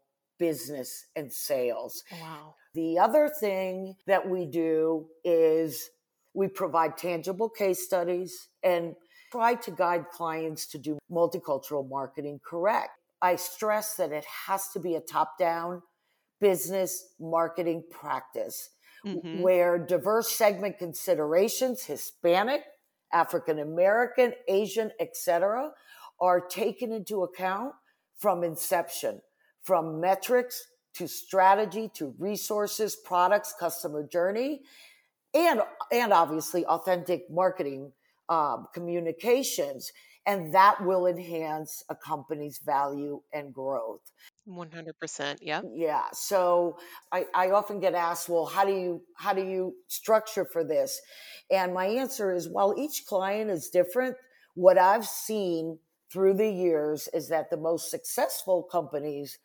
business 0.44 1.06
and 1.16 1.32
sales. 1.32 2.04
Wow. 2.12 2.56
The 2.74 3.00
other 3.00 3.32
thing 3.40 3.96
that 4.08 4.30
we 4.30 4.46
do 4.46 5.08
is 5.24 5.90
we 6.34 6.50
provide 6.50 6.98
tangible 6.98 7.50
case 7.50 7.86
studies 7.86 8.50
and 8.62 8.96
try 9.32 9.56
to 9.56 9.72
guide 9.72 10.10
clients 10.12 10.68
to 10.72 10.78
do 10.78 11.00
multicultural 11.10 11.88
marketing 11.88 12.42
correct. 12.46 12.92
I 13.22 13.38
stress 13.38 13.96
that 13.96 14.12
it 14.12 14.26
has 14.48 14.68
to 14.74 14.82
be 14.82 14.96
a 14.96 15.00
top 15.00 15.40
down 15.40 15.82
business 16.42 17.14
marketing 17.22 17.84
practice 17.90 18.70
mm-hmm. 19.06 19.42
where 19.42 19.78
diverse 19.78 20.30
segment 20.30 20.78
considerations, 20.78 21.86
Hispanic, 21.86 22.64
African 23.14 23.60
American, 23.60 24.34
Asian, 24.50 24.92
etc., 25.00 25.72
are 26.20 26.42
taken 26.42 26.92
into 26.92 27.24
account 27.24 27.76
from 28.18 28.44
inception, 28.44 29.22
from 29.64 30.00
metrics 30.00 30.68
to 30.96 31.08
strategy 31.08 31.90
to 31.96 32.14
resources, 32.20 32.96
products, 32.96 33.54
customer 33.60 34.06
journey, 34.06 34.62
and 35.34 35.62
and 35.92 36.14
obviously 36.14 36.66
authentic 36.66 37.30
marketing 37.30 37.92
um, 38.30 38.68
communications, 38.74 39.92
and 40.26 40.54
that 40.54 40.84
will 40.84 41.08
enhance 41.08 41.84
a 41.90 41.96
company's 41.96 42.60
value 42.60 43.22
and 43.34 43.54
growth. 43.54 44.02
100% 44.48 45.38
yeah. 45.42 45.62
Yeah 45.74 46.04
so 46.12 46.78
I, 47.14 47.26
I 47.34 47.52
often 47.52 47.80
get 47.80 47.94
asked 47.94 48.28
well 48.28 48.46
how 48.46 48.66
do 48.66 48.74
you 48.74 49.02
how 49.16 49.32
do 49.34 49.42
you 49.42 49.76
structure 49.88 50.46
for 50.46 50.64
this? 50.64 51.02
And 51.50 51.74
my 51.74 51.86
answer 51.86 52.34
is 52.34 52.50
while 52.50 52.76
each 52.78 53.06
client 53.06 53.50
is 53.50 53.70
different. 53.70 54.18
What 54.56 54.78
i've 54.78 55.06
seen 55.06 55.80
through 56.12 56.36
the 56.36 56.50
years 56.50 57.08
is 57.14 57.30
that 57.30 57.50
the 57.50 57.58
most 57.58 57.90
successful 57.90 58.64
companies 58.64 59.40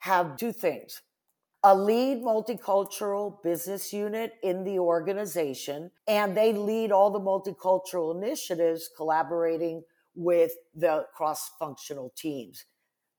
have 0.00 0.36
two 0.36 0.52
things 0.52 1.02
a 1.62 1.74
lead 1.74 2.22
multicultural 2.22 3.42
business 3.42 3.92
unit 3.92 4.32
in 4.42 4.64
the 4.64 4.78
organization, 4.78 5.90
and 6.08 6.34
they 6.34 6.54
lead 6.54 6.90
all 6.90 7.10
the 7.10 7.20
multicultural 7.20 8.16
initiatives 8.16 8.88
collaborating 8.96 9.82
with 10.14 10.52
the 10.74 11.04
cross 11.14 11.50
functional 11.58 12.12
teams. 12.16 12.64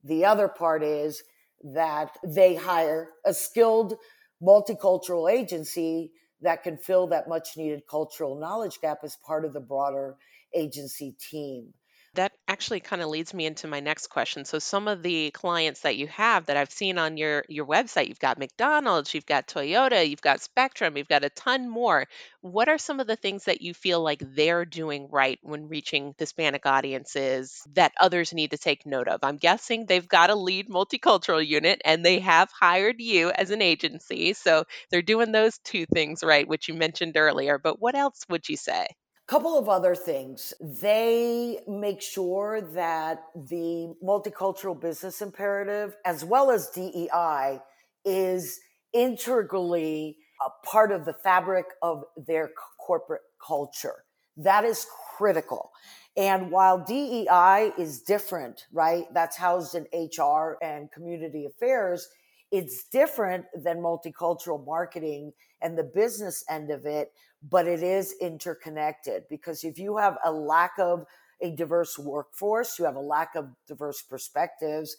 The 0.04 0.26
other 0.26 0.48
part 0.48 0.84
is 0.84 1.22
that 1.64 2.18
they 2.26 2.56
hire 2.56 3.10
a 3.24 3.34
skilled 3.34 3.94
multicultural 4.42 5.32
agency 5.32 6.12
that 6.42 6.64
can 6.64 6.78
fill 6.78 7.06
that 7.08 7.30
much 7.30 7.50
needed 7.56 7.84
cultural 7.88 8.40
knowledge 8.40 8.80
gap 8.82 9.00
as 9.04 9.16
part 9.24 9.46
of 9.46 9.54
the 9.54 9.60
broader 9.60 10.16
agency 10.56 11.16
team. 11.30 11.74
That 12.14 12.32
actually 12.48 12.80
kind 12.82 13.02
of 13.02 13.10
leads 13.10 13.34
me 13.34 13.46
into 13.46 13.68
my 13.68 13.80
next 13.82 14.08
question. 14.08 14.44
So 14.46 14.60
some 14.60 14.88
of 14.88 15.02
the 15.04 15.32
clients 15.32 15.82
that 15.82 15.96
you 15.98 16.08
have 16.08 16.46
that 16.46 16.56
I've 16.58 16.72
seen 16.72 16.98
on 16.98 17.16
your 17.18 17.44
your 17.50 17.66
website, 17.66 18.08
you've 18.08 18.20
got 18.20 18.38
McDonald's, 18.38 19.14
you've 19.14 19.26
got 19.26 19.48
Toyota, 19.48 20.10
you've 20.10 20.22
got 20.22 20.40
Spectrum, 20.42 20.96
you've 20.98 21.08
got 21.10 21.24
a 21.26 21.30
ton 21.30 21.70
more. 21.70 22.08
What 22.42 22.70
are 22.70 22.78
some 22.78 23.00
of 23.02 23.08
the 23.08 23.16
things 23.18 23.44
that 23.46 23.62
you 23.62 23.74
feel 23.74 24.02
like 24.02 24.22
they're 24.36 24.64
doing 24.66 25.08
right 25.10 25.38
when 25.42 25.68
reaching 25.68 26.16
Hispanic 26.18 26.66
audiences 26.66 27.62
that 27.74 27.92
others 28.00 28.34
need 28.34 28.52
to 28.52 28.58
take 28.58 28.86
note 28.86 29.08
of? 29.10 29.20
I'm 29.24 29.38
guessing 29.38 29.86
they've 29.86 30.08
got 30.08 30.30
a 30.30 30.36
lead 30.36 30.70
multicultural 30.70 31.46
unit 31.46 31.82
and 31.84 32.06
they 32.06 32.20
have 32.20 32.50
hired 32.52 33.02
you 33.02 33.32
as 33.32 33.52
an 33.52 33.62
agency. 33.62 34.32
So 34.34 34.64
they're 34.90 35.02
doing 35.02 35.32
those 35.34 35.58
two 35.60 35.86
things 35.86 36.24
right, 36.24 36.48
which 36.48 36.68
you 36.70 36.74
mentioned 36.74 37.18
earlier. 37.18 37.58
But 37.58 37.80
what 37.82 37.96
else 37.96 38.26
would 38.30 38.48
you 38.48 38.56
say? 38.58 38.88
Couple 39.32 39.58
of 39.58 39.70
other 39.70 39.96
things. 39.96 40.54
They 40.60 41.62
make 41.66 42.02
sure 42.02 42.60
that 42.74 43.24
the 43.34 43.96
multicultural 44.04 44.78
business 44.78 45.22
imperative, 45.22 45.96
as 46.04 46.26
well 46.26 46.52
as 46.52 46.70
DEI, 46.72 47.62
is 48.04 48.60
integrally 48.92 50.18
a 50.46 50.68
part 50.68 50.92
of 50.92 51.06
the 51.06 51.14
fabric 51.14 51.64
of 51.82 52.04
their 52.18 52.52
corporate 52.86 53.22
culture. 53.48 54.04
That 54.36 54.66
is 54.66 54.86
critical. 55.16 55.72
And 56.18 56.52
while 56.52 56.84
DEI 56.84 57.72
is 57.78 58.02
different, 58.02 58.66
right? 58.74 59.06
That's 59.14 59.38
housed 59.38 59.76
in 59.76 59.88
HR 59.94 60.58
and 60.62 60.92
community 60.92 61.46
affairs. 61.46 62.10
It's 62.52 62.84
different 62.90 63.46
than 63.64 63.78
multicultural 63.78 64.66
marketing 64.66 65.32
and 65.62 65.78
the 65.78 65.84
business 65.84 66.44
end 66.50 66.72
of 66.72 66.86
it, 66.86 67.12
but 67.50 67.68
it 67.68 67.84
is 67.84 68.16
interconnected 68.22 69.24
because 69.30 69.64
if 69.64 69.78
you 69.78 69.98
have 69.98 70.18
a 70.24 70.32
lack 70.32 70.74
of 70.80 71.06
a 71.42 71.52
diverse 71.52 71.98
workforce, 71.98 72.78
you 72.78 72.86
have 72.86 72.96
a 72.96 73.02
lack 73.02 73.36
of 73.36 73.50
diverse 73.68 74.02
perspectives 74.02 74.96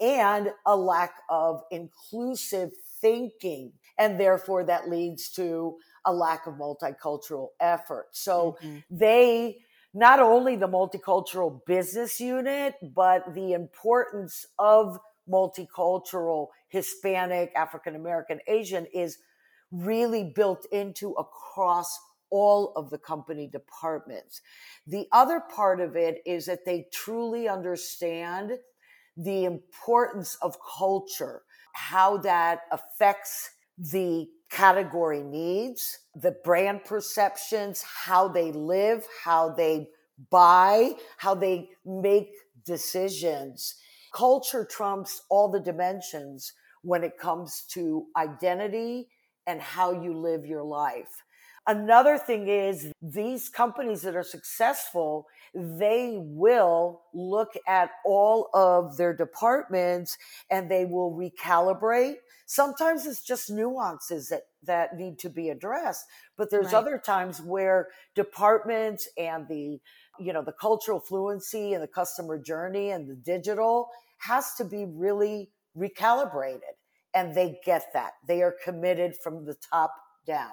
and 0.00 0.52
a 0.66 0.76
lack 0.76 1.14
of 1.30 1.62
inclusive 1.70 2.72
thinking. 3.00 3.72
And 3.98 4.18
therefore, 4.18 4.64
that 4.64 4.88
leads 4.88 5.30
to 5.32 5.76
a 6.04 6.12
lack 6.12 6.46
of 6.46 6.54
multicultural 6.54 7.48
effort. 7.60 8.08
So 8.12 8.56
mm-hmm. 8.62 8.78
they, 8.90 9.58
not 9.92 10.18
only 10.20 10.56
the 10.56 10.68
multicultural 10.68 11.64
business 11.64 12.20
unit, 12.20 12.74
but 12.82 13.34
the 13.34 13.52
importance 13.52 14.46
of 14.58 14.98
multicultural 15.30 16.48
Hispanic, 16.68 17.52
African 17.54 17.94
American, 17.94 18.40
Asian 18.46 18.86
is 18.92 19.18
really 19.74 20.32
built 20.34 20.66
into 20.70 21.12
across 21.12 21.98
all 22.30 22.72
of 22.76 22.90
the 22.90 22.98
company 22.98 23.46
departments. 23.46 24.40
The 24.86 25.06
other 25.12 25.40
part 25.40 25.80
of 25.80 25.96
it 25.96 26.22
is 26.26 26.46
that 26.46 26.64
they 26.64 26.86
truly 26.92 27.48
understand 27.48 28.52
the 29.16 29.44
importance 29.44 30.36
of 30.42 30.56
culture, 30.78 31.42
how 31.74 32.18
that 32.18 32.60
affects 32.72 33.50
the 33.78 34.26
category 34.50 35.22
needs, 35.22 35.98
the 36.14 36.36
brand 36.44 36.84
perceptions, 36.84 37.82
how 37.82 38.28
they 38.28 38.52
live, 38.52 39.06
how 39.24 39.50
they 39.50 39.88
buy, 40.30 40.92
how 41.18 41.34
they 41.34 41.68
make 41.84 42.30
decisions. 42.64 43.76
Culture 44.12 44.64
trumps 44.64 45.22
all 45.28 45.48
the 45.48 45.60
dimensions 45.60 46.52
when 46.82 47.02
it 47.02 47.18
comes 47.18 47.64
to 47.70 48.06
identity 48.16 49.08
and 49.46 49.60
how 49.60 49.92
you 49.92 50.16
live 50.16 50.46
your 50.46 50.62
life. 50.62 51.22
Another 51.66 52.18
thing 52.18 52.48
is 52.48 52.92
these 53.00 53.48
companies 53.48 54.02
that 54.02 54.14
are 54.14 54.22
successful, 54.22 55.26
they 55.54 56.18
will 56.18 57.00
look 57.14 57.54
at 57.66 57.90
all 58.04 58.50
of 58.52 58.98
their 58.98 59.16
departments 59.16 60.18
and 60.50 60.70
they 60.70 60.84
will 60.84 61.12
recalibrate. 61.12 62.16
Sometimes 62.44 63.06
it's 63.06 63.22
just 63.22 63.48
nuances 63.48 64.28
that, 64.28 64.42
that 64.64 64.98
need 64.98 65.18
to 65.20 65.30
be 65.30 65.48
addressed, 65.48 66.04
but 66.36 66.50
there's 66.50 66.66
right. 66.66 66.74
other 66.74 66.98
times 66.98 67.40
where 67.40 67.88
departments 68.14 69.08
and 69.16 69.48
the, 69.48 69.80
you 70.18 70.34
know, 70.34 70.42
the 70.42 70.52
cultural 70.52 71.00
fluency 71.00 71.72
and 71.72 71.82
the 71.82 71.88
customer 71.88 72.38
journey 72.38 72.90
and 72.90 73.08
the 73.08 73.14
digital 73.14 73.88
has 74.18 74.52
to 74.56 74.64
be 74.66 74.84
really 74.84 75.50
recalibrated 75.78 76.73
and 77.14 77.34
they 77.34 77.60
get 77.64 77.92
that. 77.94 78.12
They 78.26 78.42
are 78.42 78.54
committed 78.64 79.16
from 79.16 79.44
the 79.44 79.54
top 79.54 79.94
down. 80.26 80.50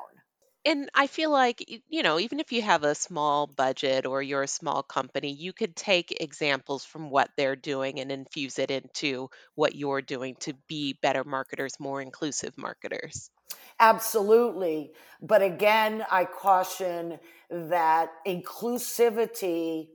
And 0.63 0.89
I 0.93 1.07
feel 1.07 1.31
like, 1.31 1.81
you 1.89 2.03
know, 2.03 2.19
even 2.19 2.39
if 2.39 2.51
you 2.51 2.61
have 2.61 2.83
a 2.83 2.93
small 2.93 3.47
budget 3.47 4.05
or 4.05 4.21
you're 4.21 4.43
a 4.43 4.47
small 4.47 4.83
company, 4.83 5.31
you 5.31 5.53
could 5.53 5.75
take 5.75 6.21
examples 6.21 6.85
from 6.85 7.09
what 7.09 7.31
they're 7.35 7.55
doing 7.55 7.99
and 7.99 8.11
infuse 8.11 8.59
it 8.59 8.69
into 8.69 9.29
what 9.55 9.73
you're 9.75 10.03
doing 10.03 10.35
to 10.41 10.53
be 10.67 10.93
better 11.01 11.23
marketers, 11.23 11.79
more 11.79 11.99
inclusive 11.99 12.55
marketers. 12.59 13.31
Absolutely. 13.79 14.91
But 15.19 15.41
again, 15.41 16.05
I 16.11 16.25
caution 16.25 17.19
that 17.49 18.11
inclusivity 18.27 19.87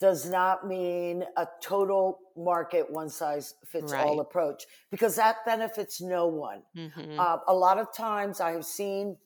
does 0.00 0.28
not 0.28 0.66
mean 0.66 1.24
a 1.36 1.46
total 1.62 2.18
market 2.36 2.90
one 2.90 3.10
size 3.10 3.54
fits 3.66 3.92
right. 3.92 4.04
all 4.04 4.20
approach 4.20 4.64
because 4.90 5.14
that 5.16 5.36
benefits 5.44 6.00
no 6.00 6.26
one. 6.26 6.62
Mm-hmm. 6.76 7.20
Uh, 7.20 7.36
a 7.46 7.54
lot 7.54 7.78
of 7.78 7.94
times 7.94 8.40
I 8.40 8.52
have 8.52 8.64
seen, 8.64 9.18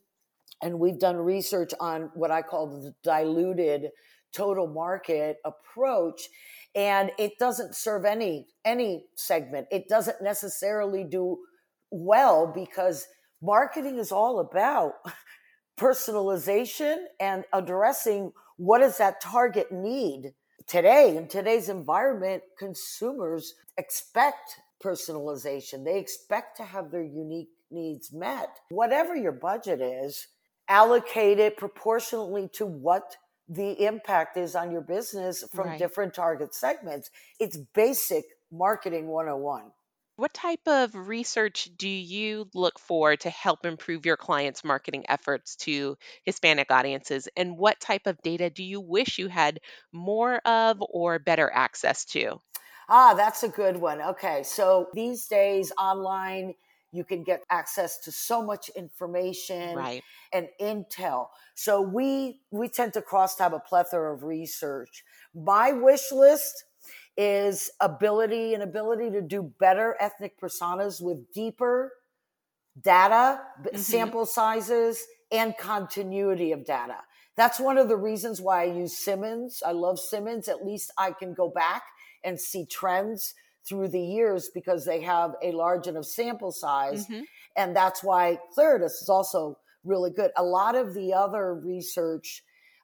and 0.60 0.80
we've 0.80 0.98
done 0.98 1.16
research 1.16 1.72
on 1.78 2.10
what 2.14 2.32
I 2.32 2.42
call 2.42 2.66
the 2.66 2.94
diluted 3.04 3.90
total 4.32 4.66
market 4.66 5.36
approach 5.44 6.28
and 6.74 7.12
it 7.18 7.38
doesn't 7.38 7.74
serve 7.74 8.04
any 8.04 8.48
any 8.64 9.04
segment 9.14 9.66
it 9.70 9.88
doesn't 9.88 10.20
necessarily 10.20 11.04
do 11.04 11.38
well 11.90 12.50
because 12.52 13.06
marketing 13.40 13.96
is 13.96 14.10
all 14.10 14.40
about 14.40 14.94
personalization 15.78 16.96
and 17.20 17.44
addressing 17.52 18.32
what 18.56 18.78
does 18.78 18.98
that 18.98 19.20
target 19.20 19.70
need 19.70 20.32
today 20.66 21.16
in 21.16 21.28
today's 21.28 21.68
environment 21.68 22.42
consumers 22.58 23.54
expect 23.76 24.60
personalization. 24.82 25.84
They 25.84 25.98
expect 25.98 26.56
to 26.58 26.64
have 26.64 26.90
their 26.90 27.02
unique 27.02 27.50
needs 27.70 28.12
met. 28.12 28.60
Whatever 28.70 29.16
your 29.16 29.32
budget 29.32 29.80
is 29.80 30.28
allocate 30.68 31.38
it 31.38 31.56
proportionally 31.56 32.48
to 32.54 32.66
what 32.66 33.16
the 33.48 33.84
impact 33.84 34.36
is 34.36 34.54
on 34.54 34.70
your 34.70 34.80
business 34.80 35.44
from 35.52 35.68
right. 35.68 35.78
different 35.78 36.14
target 36.14 36.54
segments. 36.54 37.10
It's 37.38 37.58
basic 37.74 38.24
marketing 38.50 39.08
101 39.08 39.64
what 40.16 40.32
type 40.32 40.66
of 40.66 40.94
research 40.94 41.68
do 41.76 41.88
you 41.88 42.48
look 42.54 42.78
for 42.78 43.16
to 43.16 43.30
help 43.30 43.66
improve 43.66 44.06
your 44.06 44.16
clients' 44.16 44.64
marketing 44.64 45.04
efforts 45.08 45.56
to 45.56 45.96
Hispanic 46.24 46.70
audiences? 46.70 47.28
And 47.36 47.58
what 47.58 47.80
type 47.80 48.06
of 48.06 48.22
data 48.22 48.50
do 48.50 48.62
you 48.62 48.80
wish 48.80 49.18
you 49.18 49.28
had 49.28 49.60
more 49.92 50.36
of 50.46 50.82
or 50.88 51.18
better 51.18 51.50
access 51.52 52.04
to? 52.06 52.40
Ah, 52.88 53.14
that's 53.14 53.42
a 53.42 53.48
good 53.48 53.76
one. 53.78 54.00
Okay. 54.00 54.42
So 54.42 54.88
these 54.94 55.26
days, 55.26 55.72
online, 55.78 56.54
you 56.92 57.02
can 57.02 57.24
get 57.24 57.42
access 57.50 57.98
to 58.00 58.12
so 58.12 58.40
much 58.42 58.68
information 58.76 59.74
right. 59.74 60.02
and 60.32 60.48
intel. 60.60 61.26
So 61.56 61.80
we 61.80 62.40
we 62.52 62.68
tend 62.68 62.92
to 62.92 63.02
cross 63.02 63.34
tab 63.34 63.52
a 63.52 63.58
plethora 63.58 64.14
of 64.14 64.22
research. 64.22 65.02
My 65.34 65.72
wish 65.72 66.12
list 66.12 66.64
is 67.16 67.70
ability 67.80 68.54
and 68.54 68.62
ability 68.62 69.10
to 69.10 69.22
do 69.22 69.52
better 69.60 69.96
ethnic 70.00 70.38
personas 70.40 71.00
with 71.00 71.32
deeper 71.32 71.92
data, 72.80 73.40
mm-hmm. 73.62 73.76
sample 73.76 74.26
sizes, 74.26 75.04
and 75.30 75.56
continuity 75.56 76.52
of 76.52 76.64
data. 76.64 76.96
That's 77.36 77.58
one 77.58 77.78
of 77.78 77.88
the 77.88 77.96
reasons 77.96 78.40
why 78.40 78.62
I 78.62 78.66
use 78.66 78.96
Simmons. 78.96 79.62
I 79.64 79.72
love 79.72 79.98
Simmons. 79.98 80.48
At 80.48 80.64
least 80.64 80.92
I 80.98 81.12
can 81.12 81.34
go 81.34 81.48
back 81.48 81.82
and 82.22 82.40
see 82.40 82.64
trends 82.66 83.34
through 83.68 83.88
the 83.88 84.00
years 84.00 84.50
because 84.54 84.84
they 84.84 85.00
have 85.00 85.34
a 85.42 85.52
large 85.52 85.86
enough 85.86 86.04
sample 86.04 86.52
size. 86.52 87.06
Mm-hmm. 87.06 87.22
And 87.56 87.74
that's 87.74 88.04
why 88.04 88.38
Claritas 88.56 89.02
is 89.02 89.08
also 89.08 89.58
really 89.84 90.10
good. 90.10 90.30
A 90.36 90.42
lot 90.42 90.74
of 90.74 90.94
the 90.94 91.12
other 91.12 91.54
research 91.54 92.42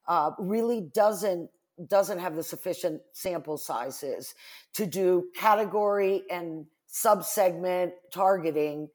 uh, 0.08 0.32
really 0.38 0.80
doesn't 0.80 1.50
doesn't 1.88 2.18
have 2.18 2.36
the 2.36 2.42
sufficient 2.42 3.00
sample 3.12 3.56
sizes 3.56 4.34
to 4.74 4.86
do 4.86 5.28
category 5.34 6.22
and 6.30 6.66
subsegment 6.92 7.92
targeting 8.12 8.88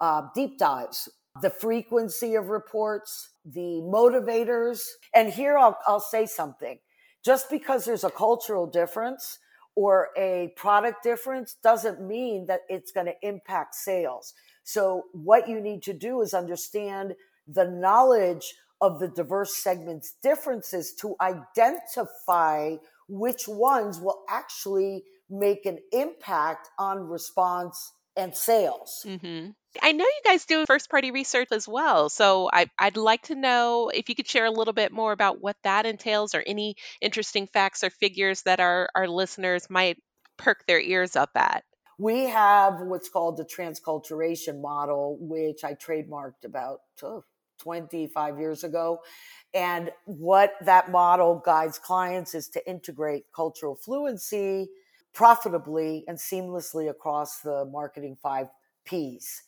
uh, 0.00 0.22
deep 0.34 0.58
dives 0.58 1.08
the 1.40 1.50
frequency 1.50 2.34
of 2.34 2.48
reports 2.48 3.30
the 3.44 3.80
motivators. 3.82 4.82
And 5.14 5.32
here 5.32 5.56
I'll, 5.56 5.78
I'll 5.86 6.00
say 6.00 6.26
something. 6.26 6.78
Just 7.24 7.50
because 7.50 7.84
there's 7.84 8.04
a 8.04 8.10
cultural 8.10 8.66
difference 8.66 9.38
or 9.74 10.08
a 10.16 10.52
product 10.56 11.02
difference 11.02 11.56
doesn't 11.62 12.00
mean 12.00 12.46
that 12.46 12.60
it's 12.68 12.92
going 12.92 13.06
to 13.06 13.14
impact 13.22 13.74
sales. 13.74 14.34
So 14.64 15.04
what 15.12 15.48
you 15.48 15.60
need 15.60 15.82
to 15.84 15.92
do 15.92 16.20
is 16.20 16.34
understand 16.34 17.14
the 17.46 17.64
knowledge 17.64 18.54
of 18.80 19.00
the 19.00 19.08
diverse 19.08 19.56
segments 19.56 20.14
differences 20.22 20.94
to 21.00 21.16
identify 21.20 22.76
which 23.08 23.48
ones 23.48 24.00
will 24.00 24.22
actually 24.28 25.04
make 25.30 25.66
an 25.66 25.78
impact 25.92 26.68
on 26.78 27.08
response 27.08 27.92
and 28.16 28.36
sales. 28.36 29.04
Mm-hmm. 29.06 29.50
I 29.80 29.92
know 29.92 30.04
you 30.04 30.20
guys 30.24 30.44
do 30.44 30.64
first 30.66 30.90
party 30.90 31.12
research 31.12 31.48
as 31.52 31.68
well. 31.68 32.08
So 32.08 32.50
I, 32.52 32.66
would 32.82 32.96
like 32.96 33.22
to 33.24 33.34
know 33.36 33.90
if 33.94 34.08
you 34.08 34.14
could 34.14 34.28
share 34.28 34.46
a 34.46 34.50
little 34.50 34.72
bit 34.72 34.92
more 34.92 35.12
about 35.12 35.40
what 35.40 35.56
that 35.62 35.86
entails 35.86 36.34
or 36.34 36.42
any 36.44 36.74
interesting 37.00 37.46
facts 37.46 37.84
or 37.84 37.90
figures 37.90 38.42
that 38.42 38.58
our, 38.58 38.88
our 38.94 39.06
listeners 39.06 39.70
might 39.70 39.98
perk 40.36 40.66
their 40.66 40.80
ears 40.80 41.14
up 41.14 41.30
at. 41.36 41.62
We 41.98 42.24
have 42.24 42.80
what's 42.80 43.08
called 43.08 43.36
the 43.36 43.44
transculturation 43.44 44.60
model, 44.60 45.16
which 45.20 45.64
I 45.64 45.74
trademarked 45.74 46.44
about 46.44 46.80
oh, 47.02 47.24
25 47.58 48.38
years 48.38 48.64
ago. 48.64 49.00
And 49.54 49.90
what 50.04 50.54
that 50.60 50.90
model 50.90 51.42
guides 51.44 51.78
clients 51.78 52.34
is 52.34 52.48
to 52.50 52.68
integrate 52.68 53.24
cultural 53.34 53.74
fluency 53.74 54.68
profitably 55.14 56.04
and 56.06 56.18
seamlessly 56.18 56.90
across 56.90 57.40
the 57.40 57.64
marketing 57.70 58.16
five 58.22 58.48
P's. 58.84 59.42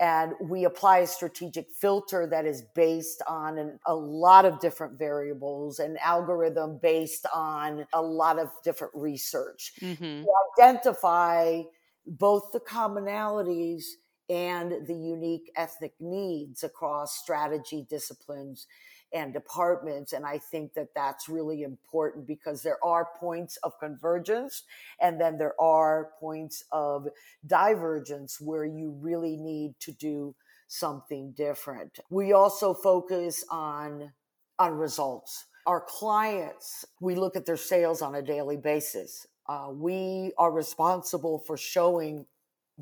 And 0.00 0.32
we 0.40 0.64
apply 0.64 0.98
a 0.98 1.06
strategic 1.06 1.70
filter 1.70 2.26
that 2.26 2.44
is 2.44 2.62
based 2.74 3.22
on 3.28 3.58
an, 3.58 3.78
a 3.86 3.94
lot 3.94 4.44
of 4.44 4.58
different 4.58 4.98
variables, 4.98 5.78
an 5.78 5.96
algorithm 6.02 6.80
based 6.82 7.26
on 7.32 7.86
a 7.92 8.02
lot 8.02 8.38
of 8.38 8.48
different 8.64 8.92
research. 8.96 9.74
Mm-hmm. 9.80 10.24
identify 10.58 11.62
both 12.04 12.50
the 12.52 12.58
commonalities 12.60 13.84
and 14.28 14.86
the 14.86 14.94
unique 14.94 15.50
ethnic 15.56 15.94
needs 16.00 16.64
across 16.64 17.18
strategy 17.18 17.86
disciplines 17.88 18.66
and 19.12 19.32
departments. 19.32 20.12
And 20.12 20.24
I 20.24 20.38
think 20.38 20.74
that 20.74 20.94
that's 20.94 21.28
really 21.28 21.62
important 21.62 22.26
because 22.26 22.62
there 22.62 22.82
are 22.82 23.08
points 23.18 23.56
of 23.58 23.78
convergence 23.78 24.62
and 25.00 25.20
then 25.20 25.38
there 25.38 25.60
are 25.60 26.10
points 26.18 26.64
of 26.72 27.08
divergence 27.46 28.40
where 28.40 28.64
you 28.64 28.96
really 29.00 29.36
need 29.36 29.74
to 29.80 29.92
do 29.92 30.34
something 30.66 31.32
different. 31.32 31.98
We 32.08 32.32
also 32.32 32.72
focus 32.72 33.44
on, 33.50 34.12
on 34.58 34.72
results. 34.72 35.44
Our 35.66 35.80
clients, 35.86 36.84
we 37.00 37.14
look 37.14 37.36
at 37.36 37.44
their 37.44 37.58
sales 37.58 38.00
on 38.02 38.14
a 38.14 38.22
daily 38.22 38.56
basis. 38.56 39.26
Uh, 39.46 39.68
we 39.72 40.32
are 40.38 40.50
responsible 40.50 41.40
for 41.46 41.56
showing 41.56 42.26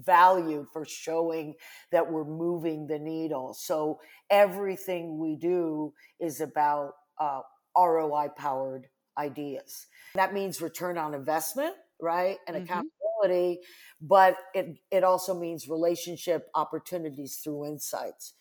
value 0.04 0.66
for 0.72 0.84
showing 0.84 1.54
that 1.92 2.10
we're 2.10 2.24
moving 2.24 2.86
the 2.86 2.98
needle. 2.98 3.54
So 3.54 4.00
everything 4.30 5.18
we 5.18 5.36
do 5.36 5.92
is 6.18 6.40
about 6.40 6.92
uh, 7.18 7.40
ROI 7.76 8.28
powered 8.36 8.86
ideas. 9.18 9.86
That 10.14 10.34
means 10.34 10.60
return 10.60 10.98
on 10.98 11.14
investment, 11.14 11.74
right? 12.00 12.38
And 12.46 12.56
mm-hmm. 12.56 12.64
accountability, 12.64 13.60
but 14.00 14.36
it, 14.54 14.78
it 14.90 15.04
also 15.04 15.38
means 15.38 15.68
relationship 15.68 16.48
opportunities 16.54 17.40
through 17.42 17.66
insights. 17.66 18.34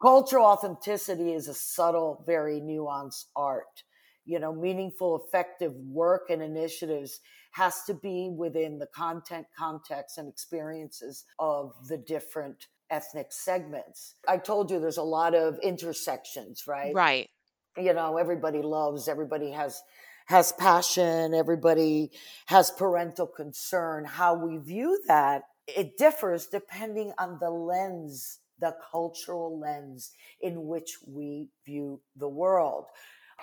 Cultural 0.00 0.44
authenticity 0.44 1.32
is 1.32 1.48
a 1.48 1.54
subtle, 1.54 2.22
very 2.26 2.60
nuanced 2.60 3.24
art. 3.34 3.82
You 4.26 4.40
know, 4.40 4.52
meaningful, 4.52 5.24
effective 5.26 5.72
work 5.74 6.30
and 6.30 6.42
initiatives 6.42 7.20
has 7.52 7.84
to 7.84 7.94
be 7.94 8.30
within 8.36 8.78
the 8.78 8.86
content, 8.86 9.46
context, 9.56 10.18
and 10.18 10.28
experiences 10.28 11.24
of 11.38 11.72
the 11.88 11.96
different 11.96 12.66
ethnic 12.90 13.28
segments. 13.30 14.16
I 14.28 14.38
told 14.38 14.70
you 14.70 14.78
there's 14.78 14.96
a 14.96 15.02
lot 15.02 15.34
of 15.34 15.58
intersections, 15.62 16.64
right? 16.66 16.94
Right. 16.94 17.30
You 17.78 17.94
know, 17.94 18.16
everybody 18.16 18.62
loves, 18.62 19.08
everybody 19.08 19.50
has 19.52 19.82
has 20.26 20.50
passion, 20.52 21.34
everybody 21.34 22.10
has 22.46 22.72
parental 22.72 23.28
concern. 23.28 24.04
How 24.04 24.34
we 24.34 24.58
view 24.58 25.00
that, 25.06 25.42
it 25.68 25.96
differs 25.96 26.46
depending 26.46 27.12
on 27.18 27.38
the 27.40 27.50
lens, 27.50 28.40
the 28.58 28.74
cultural 28.90 29.58
lens 29.58 30.10
in 30.40 30.66
which 30.66 30.96
we 31.06 31.48
view 31.64 32.00
the 32.16 32.28
world. 32.28 32.86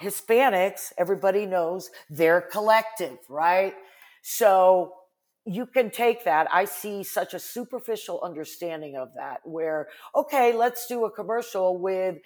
Hispanics, 0.01 0.91
everybody 0.97 1.45
knows 1.45 1.89
they're 2.09 2.41
collective, 2.41 3.17
right? 3.29 3.73
So 4.21 4.93
you 5.45 5.65
can 5.65 5.91
take 5.91 6.23
that. 6.23 6.47
I 6.51 6.65
see 6.65 7.03
such 7.03 7.33
a 7.33 7.39
superficial 7.39 8.21
understanding 8.23 8.95
of 8.95 9.09
that 9.15 9.41
where, 9.43 9.87
okay, 10.15 10.53
let's 10.53 10.87
do 10.87 11.05
a 11.05 11.11
commercial 11.11 11.77
with 11.77 12.17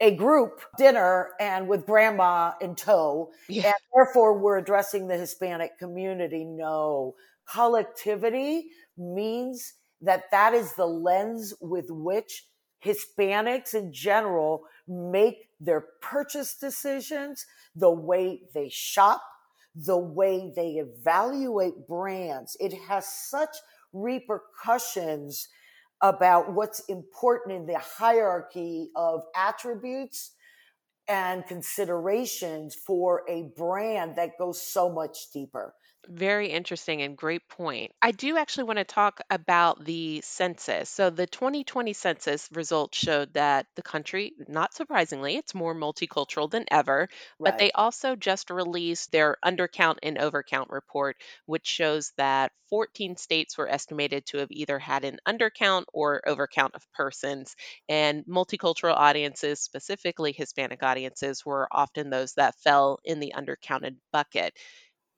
a 0.00 0.14
group 0.14 0.60
dinner 0.76 1.30
and 1.40 1.68
with 1.68 1.86
grandma 1.86 2.52
in 2.60 2.74
tow. 2.74 3.30
Yeah. 3.48 3.66
And 3.66 3.74
therefore 3.94 4.38
we're 4.38 4.58
addressing 4.58 5.08
the 5.08 5.16
Hispanic 5.16 5.78
community. 5.78 6.44
No, 6.44 7.14
collectivity 7.50 8.66
means 8.98 9.72
that 10.02 10.24
that 10.30 10.52
is 10.52 10.74
the 10.74 10.86
lens 10.86 11.54
with 11.62 11.86
which 11.88 12.44
Hispanics 12.84 13.74
in 13.74 13.92
general 13.92 14.64
make 14.86 15.48
their 15.60 15.84
purchase 16.00 16.56
decisions, 16.56 17.46
the 17.74 17.90
way 17.90 18.42
they 18.54 18.68
shop, 18.68 19.22
the 19.74 19.98
way 19.98 20.52
they 20.54 20.82
evaluate 20.82 21.86
brands. 21.86 22.56
It 22.60 22.72
has 22.88 23.06
such 23.06 23.56
repercussions 23.92 25.48
about 26.02 26.52
what's 26.52 26.80
important 26.88 27.56
in 27.56 27.66
the 27.66 27.78
hierarchy 27.78 28.90
of 28.94 29.22
attributes 29.34 30.32
and 31.08 31.46
considerations 31.46 32.74
for 32.74 33.22
a 33.28 33.44
brand 33.56 34.16
that 34.16 34.38
goes 34.38 34.60
so 34.60 34.90
much 34.90 35.30
deeper. 35.32 35.74
Very 36.08 36.50
interesting 36.52 37.02
and 37.02 37.16
great 37.16 37.48
point. 37.48 37.90
I 38.00 38.12
do 38.12 38.36
actually 38.36 38.64
want 38.64 38.78
to 38.78 38.84
talk 38.84 39.20
about 39.28 39.84
the 39.84 40.20
census. 40.20 40.88
So, 40.88 41.10
the 41.10 41.26
2020 41.26 41.94
census 41.94 42.48
results 42.52 42.96
showed 42.96 43.34
that 43.34 43.66
the 43.74 43.82
country, 43.82 44.32
not 44.46 44.72
surprisingly, 44.72 45.36
it's 45.36 45.52
more 45.52 45.74
multicultural 45.74 46.48
than 46.48 46.64
ever, 46.70 47.08
but 47.42 47.58
they 47.58 47.72
also 47.72 48.14
just 48.14 48.50
released 48.50 49.10
their 49.10 49.36
undercount 49.44 49.96
and 50.04 50.16
overcount 50.16 50.70
report, 50.70 51.16
which 51.46 51.66
shows 51.66 52.12
that 52.18 52.52
14 52.68 53.16
states 53.16 53.58
were 53.58 53.68
estimated 53.68 54.26
to 54.26 54.38
have 54.38 54.52
either 54.52 54.78
had 54.78 55.04
an 55.04 55.18
undercount 55.26 55.86
or 55.92 56.22
overcount 56.24 56.70
of 56.74 56.86
persons. 56.92 57.56
And 57.88 58.24
multicultural 58.26 58.94
audiences, 58.96 59.60
specifically 59.60 60.30
Hispanic 60.32 60.84
audiences, 60.84 61.44
were 61.44 61.66
often 61.72 62.10
those 62.10 62.34
that 62.34 62.54
fell 62.60 63.00
in 63.04 63.18
the 63.18 63.34
undercounted 63.36 63.96
bucket. 64.12 64.56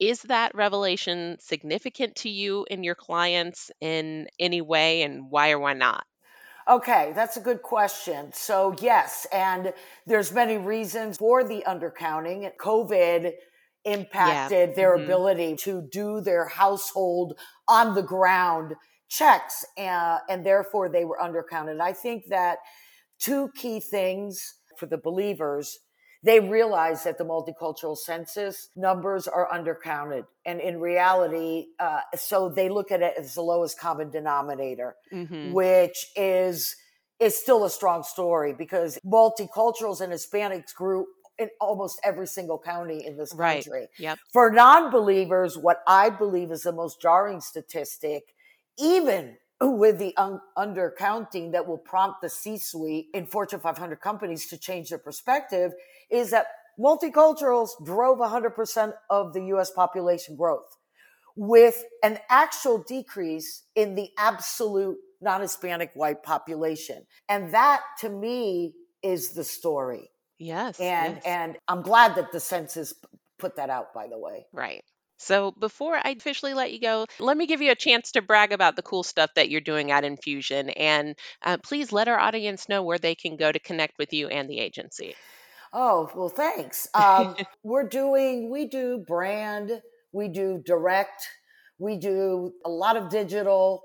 Is 0.01 0.23
that 0.23 0.55
revelation 0.55 1.37
significant 1.41 2.17
to 2.17 2.29
you 2.29 2.67
and 2.71 2.85
your 2.85 2.95
clients 2.95 3.71
in 3.81 4.29
any 4.39 4.61
way, 4.61 5.03
and 5.03 5.31
why 5.31 5.51
or 5.51 5.59
why 5.59 5.75
not? 5.75 6.05
Okay, 6.69 7.13
that's 7.15 7.39
a 7.39 7.41
good 7.41 7.63
question. 7.63 8.31
So 8.35 8.75
yes, 8.81 9.27
and 9.33 9.73
there's 10.07 10.33
many 10.33 10.59
reasons 10.59 11.17
for 11.17 11.43
the 11.43 11.65
undercounting. 11.67 12.49
COVID 12.61 13.33
impacted 13.85 14.71
yeah. 14.71 14.75
their 14.75 14.95
mm-hmm. 14.95 15.05
ability 15.05 15.57
to 15.57 15.89
do 15.91 16.21
their 16.21 16.47
household 16.47 17.39
on 17.69 17.95
the 17.95 18.03
ground 18.03 18.75
checks, 19.09 19.65
uh, 19.79 20.19
and 20.29 20.45
therefore 20.45 20.91
they 20.91 21.07
were 21.07 21.19
undercounted. 21.23 21.81
I 21.81 21.95
think 21.95 22.25
that 22.29 22.59
two 23.19 23.49
key 23.57 23.81
things 23.81 24.57
for 24.77 24.87
the 24.87 24.99
believers 24.99 25.79
they 26.23 26.41
realize 26.41 27.05
that 27.05 27.19
the 27.19 27.25
multicultural 27.25 27.97
census 27.97 28.71
numbers 28.75 29.29
are 29.29 29.49
undercounted. 29.53 30.25
And 30.45 30.61
in 30.61 30.81
reality, 30.81 31.67
uh, 31.79 32.01
so 32.17 32.49
they 32.49 32.69
look 32.69 32.91
at 32.91 33.03
it 33.03 33.15
as 33.19 33.35
the 33.35 33.43
lowest 33.43 33.79
common 33.79 34.11
denominator, 34.11 34.97
mm-hmm. 35.13 35.53
which 35.53 36.07
is 36.17 36.75
is 37.21 37.37
still 37.37 37.65
a 37.65 37.71
strong 37.71 38.05
story 38.05 38.55
because 38.57 38.97
multiculturals 39.05 40.01
and 40.01 40.13
Hispanics 40.13 40.73
grew 40.73 41.05
in 41.37 41.49
almost 41.61 42.01
every 42.05 42.27
single 42.27 42.59
county 42.59 43.05
in 43.05 43.17
this 43.17 43.33
country. 43.33 43.81
Right. 43.81 43.89
Yep. 43.99 44.19
For 44.33 44.51
non-believers, 44.51 45.57
what 45.59 45.83
I 45.87 46.11
believe 46.11 46.51
is 46.51 46.63
the 46.63 46.73
most 46.73 47.01
jarring 47.01 47.41
statistic, 47.41 48.35
even 48.79 49.37
with 49.61 49.99
the 49.99 50.17
un- 50.17 50.41
undercounting 50.57 51.53
that 51.53 51.67
will 51.67 51.79
prompt 51.79 52.23
the 52.23 52.29
C-suite 52.29 53.07
in 53.13 53.27
Fortune 53.27 53.61
500 53.61 54.01
companies 54.01 54.47
to 54.49 54.59
change 54.59 54.91
their 54.91 54.99
perspective, 54.99 55.73
is 56.11 56.31
that 56.31 56.47
multiculturals 56.79 57.71
drove 57.85 58.19
100% 58.19 58.93
of 59.11 59.33
the 59.33 59.45
US 59.47 59.71
population 59.71 60.37
growth 60.37 60.77
with 61.37 61.85
an 62.03 62.19
actual 62.29 62.83
decrease 62.87 63.65
in 63.75 63.95
the 63.95 64.11
absolute 64.19 64.99
non-Hispanic 65.21 65.91
white 65.95 66.23
population. 66.23 67.05
And 67.29 67.53
that 67.55 67.81
to 68.01 68.09
me 68.09 68.75
is 69.03 69.31
the 69.31 69.45
story. 69.45 70.11
Yes. 70.39 70.79
And 70.81 71.15
yes. 71.17 71.23
and 71.25 71.57
I'm 71.67 71.83
glad 71.83 72.15
that 72.17 72.33
the 72.33 72.41
census 72.41 72.95
put 73.39 73.57
that 73.57 73.71
out 73.71 73.95
by 73.95 74.09
the 74.09 74.19
way. 74.19 74.47
Right. 74.53 74.85
So 75.19 75.51
before 75.51 75.97
I 75.97 76.11
officially 76.11 76.55
let 76.55 76.73
you 76.73 76.81
go, 76.81 77.07
let 77.19 77.37
me 77.37 77.47
give 77.47 77.61
you 77.61 77.73
a 77.73 77.77
chance 77.77 78.13
to 78.13 78.23
brag 78.23 78.53
about 78.53 78.77
the 78.77 78.83
cool 78.83 79.03
stuff 79.03 79.31
that 79.35 79.51
you're 79.51 79.61
doing 79.61 79.91
at 79.91 80.05
Infusion. 80.05 80.71
And 80.71 81.17
uh, 81.45 81.59
please 81.59 81.93
let 81.93 82.09
our 82.09 82.19
audience 82.19 82.69
know 82.69 82.83
where 82.83 82.99
they 82.99 83.15
can 83.15 83.37
go 83.37 83.51
to 83.51 83.59
connect 83.59 83.99
with 83.99 84.13
you 84.13 84.29
and 84.29 84.49
the 84.49 84.61
agency. 84.61 85.15
Oh, 85.73 86.11
well, 86.15 86.29
thanks. 86.29 86.89
Um, 86.95 87.37
we're 87.63 87.89
doing, 87.89 88.51
we 88.51 88.67
do 88.67 89.05
brand, 89.07 89.83
we 90.13 90.29
do 90.29 90.63
direct, 90.65 91.29
we 91.79 91.97
do 91.97 92.53
a 92.65 92.71
lot 92.71 92.97
of 92.97 93.11
digital. 93.11 93.83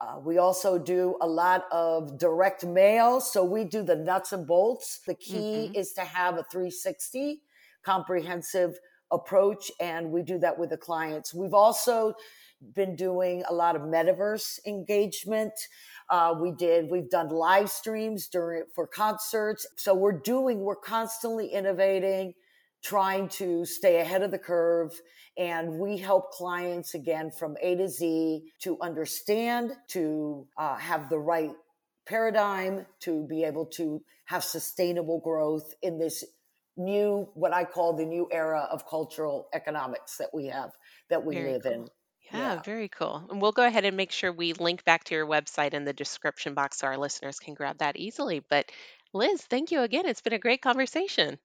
Uh, 0.00 0.18
we 0.24 0.38
also 0.38 0.78
do 0.78 1.16
a 1.20 1.26
lot 1.26 1.64
of 1.70 2.18
direct 2.18 2.64
mail. 2.64 3.20
So 3.20 3.44
we 3.44 3.64
do 3.64 3.82
the 3.82 3.96
nuts 3.96 4.32
and 4.32 4.46
bolts. 4.46 5.00
The 5.06 5.14
key 5.14 5.68
mm-hmm. 5.68 5.74
is 5.74 5.92
to 5.92 6.02
have 6.02 6.34
a 6.34 6.44
360 6.50 7.42
comprehensive 7.84 8.78
approach, 9.10 9.70
and 9.80 10.10
we 10.10 10.22
do 10.22 10.38
that 10.38 10.58
with 10.58 10.70
the 10.70 10.76
clients. 10.76 11.34
We've 11.34 11.54
also 11.54 12.14
been 12.74 12.94
doing 12.94 13.42
a 13.48 13.54
lot 13.54 13.76
of 13.76 13.82
metaverse 13.82 14.58
engagement. 14.66 15.52
Uh, 16.10 16.34
we 16.38 16.50
did, 16.52 16.90
we've 16.90 17.08
done 17.08 17.28
live 17.28 17.70
streams 17.70 18.28
during 18.28 18.64
for 18.74 18.86
concerts. 18.86 19.66
So 19.76 19.94
we're 19.94 20.20
doing, 20.20 20.60
we're 20.60 20.76
constantly 20.76 21.46
innovating, 21.48 22.34
trying 22.82 23.28
to 23.28 23.64
stay 23.64 24.00
ahead 24.00 24.22
of 24.22 24.30
the 24.30 24.38
curve. 24.38 24.92
And 25.38 25.78
we 25.78 25.96
help 25.96 26.32
clients 26.32 26.94
again 26.94 27.30
from 27.30 27.56
A 27.62 27.76
to 27.76 27.88
Z 27.88 28.42
to 28.60 28.78
understand, 28.80 29.72
to 29.88 30.46
uh, 30.58 30.76
have 30.76 31.08
the 31.08 31.18
right 31.18 31.52
paradigm, 32.06 32.86
to 33.00 33.26
be 33.26 33.44
able 33.44 33.66
to 33.66 34.02
have 34.26 34.44
sustainable 34.44 35.20
growth 35.20 35.72
in 35.82 35.98
this 35.98 36.24
new, 36.80 37.28
what 37.34 37.52
I 37.54 37.64
call 37.64 37.94
the 37.94 38.06
new 38.06 38.28
era 38.32 38.68
of 38.70 38.86
cultural 38.88 39.48
economics 39.54 40.16
that 40.18 40.30
we 40.34 40.46
have, 40.48 40.72
that 41.10 41.24
we 41.24 41.36
Very 41.36 41.52
live 41.52 41.62
cool. 41.62 41.72
in. 41.72 41.88
Yeah, 42.32 42.54
yeah, 42.54 42.62
very 42.62 42.88
cool. 42.88 43.26
And 43.30 43.40
we'll 43.42 43.52
go 43.52 43.66
ahead 43.66 43.84
and 43.84 43.96
make 43.96 44.12
sure 44.12 44.32
we 44.32 44.52
link 44.54 44.84
back 44.84 45.04
to 45.04 45.14
your 45.14 45.26
website 45.26 45.74
in 45.74 45.84
the 45.84 45.92
description 45.92 46.54
box 46.54 46.78
so 46.78 46.86
our 46.88 46.98
listeners 46.98 47.38
can 47.38 47.54
grab 47.54 47.78
that 47.78 47.96
easily. 47.96 48.40
But 48.40 48.70
Liz, 49.12 49.42
thank 49.42 49.70
you 49.72 49.82
again. 49.82 50.06
It's 50.06 50.22
been 50.22 50.32
a 50.34 50.38
great 50.38 50.62
conversation. 50.62 51.38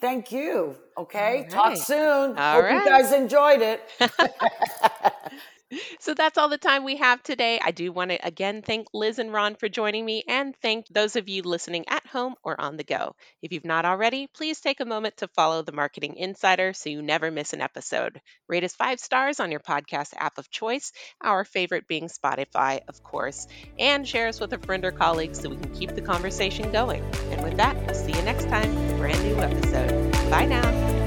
Thank 0.00 0.32
you. 0.32 0.76
Okay. 0.96 1.40
Right. 1.42 1.50
Talk 1.50 1.76
soon. 1.76 2.38
All 2.38 2.62
Hope 2.62 2.64
right. 2.64 2.84
you 2.84 2.84
guys 2.84 3.12
enjoyed 3.12 3.62
it. 3.62 3.82
so 6.00 6.14
that's 6.14 6.38
all 6.38 6.48
the 6.48 6.58
time 6.58 6.84
we 6.84 6.96
have 6.96 7.22
today. 7.22 7.60
I 7.62 7.70
do 7.70 7.92
want 7.92 8.10
to 8.10 8.26
again 8.26 8.62
thank 8.62 8.88
Liz 8.94 9.18
and 9.18 9.32
Ron 9.32 9.54
for 9.54 9.68
joining 9.68 10.04
me 10.04 10.24
and 10.26 10.54
thank 10.62 10.86
those 10.88 11.16
of 11.16 11.28
you 11.28 11.42
listening 11.42 11.84
at 11.88 12.06
home 12.06 12.34
or 12.42 12.60
on 12.60 12.76
the 12.76 12.84
go. 12.84 13.14
If 13.42 13.52
you've 13.52 13.64
not 13.64 13.84
already, 13.84 14.28
please 14.34 14.60
take 14.60 14.80
a 14.80 14.86
moment 14.86 15.18
to 15.18 15.28
follow 15.28 15.62
the 15.62 15.72
Marketing 15.72 16.16
Insider 16.16 16.72
so 16.72 16.90
you 16.90 17.02
never 17.02 17.30
miss 17.30 17.52
an 17.52 17.60
episode. 17.60 18.20
Rate 18.48 18.64
us 18.64 18.74
five 18.74 19.00
stars 19.00 19.40
on 19.40 19.50
your 19.50 19.60
podcast 19.60 20.14
app 20.16 20.38
of 20.38 20.50
choice, 20.50 20.92
our 21.22 21.44
favorite 21.44 21.86
being 21.86 22.08
Spotify, 22.08 22.80
of 22.88 23.02
course, 23.02 23.46
and 23.78 24.08
share 24.08 24.28
us 24.28 24.40
with 24.40 24.52
a 24.52 24.58
friend 24.58 24.84
or 24.84 24.92
colleague 24.92 25.34
so 25.34 25.50
we 25.50 25.56
can 25.56 25.74
keep 25.74 25.94
the 25.94 26.02
conversation 26.02 26.72
going. 26.72 27.02
And 27.30 27.42
with 27.42 27.56
that, 27.58 27.76
I'll 27.88 27.94
see 27.94 28.12
you 28.12 28.22
next 28.22 28.44
time, 28.44 28.72
brand 28.96 29.22
new 29.24 29.36
episode. 29.36 30.97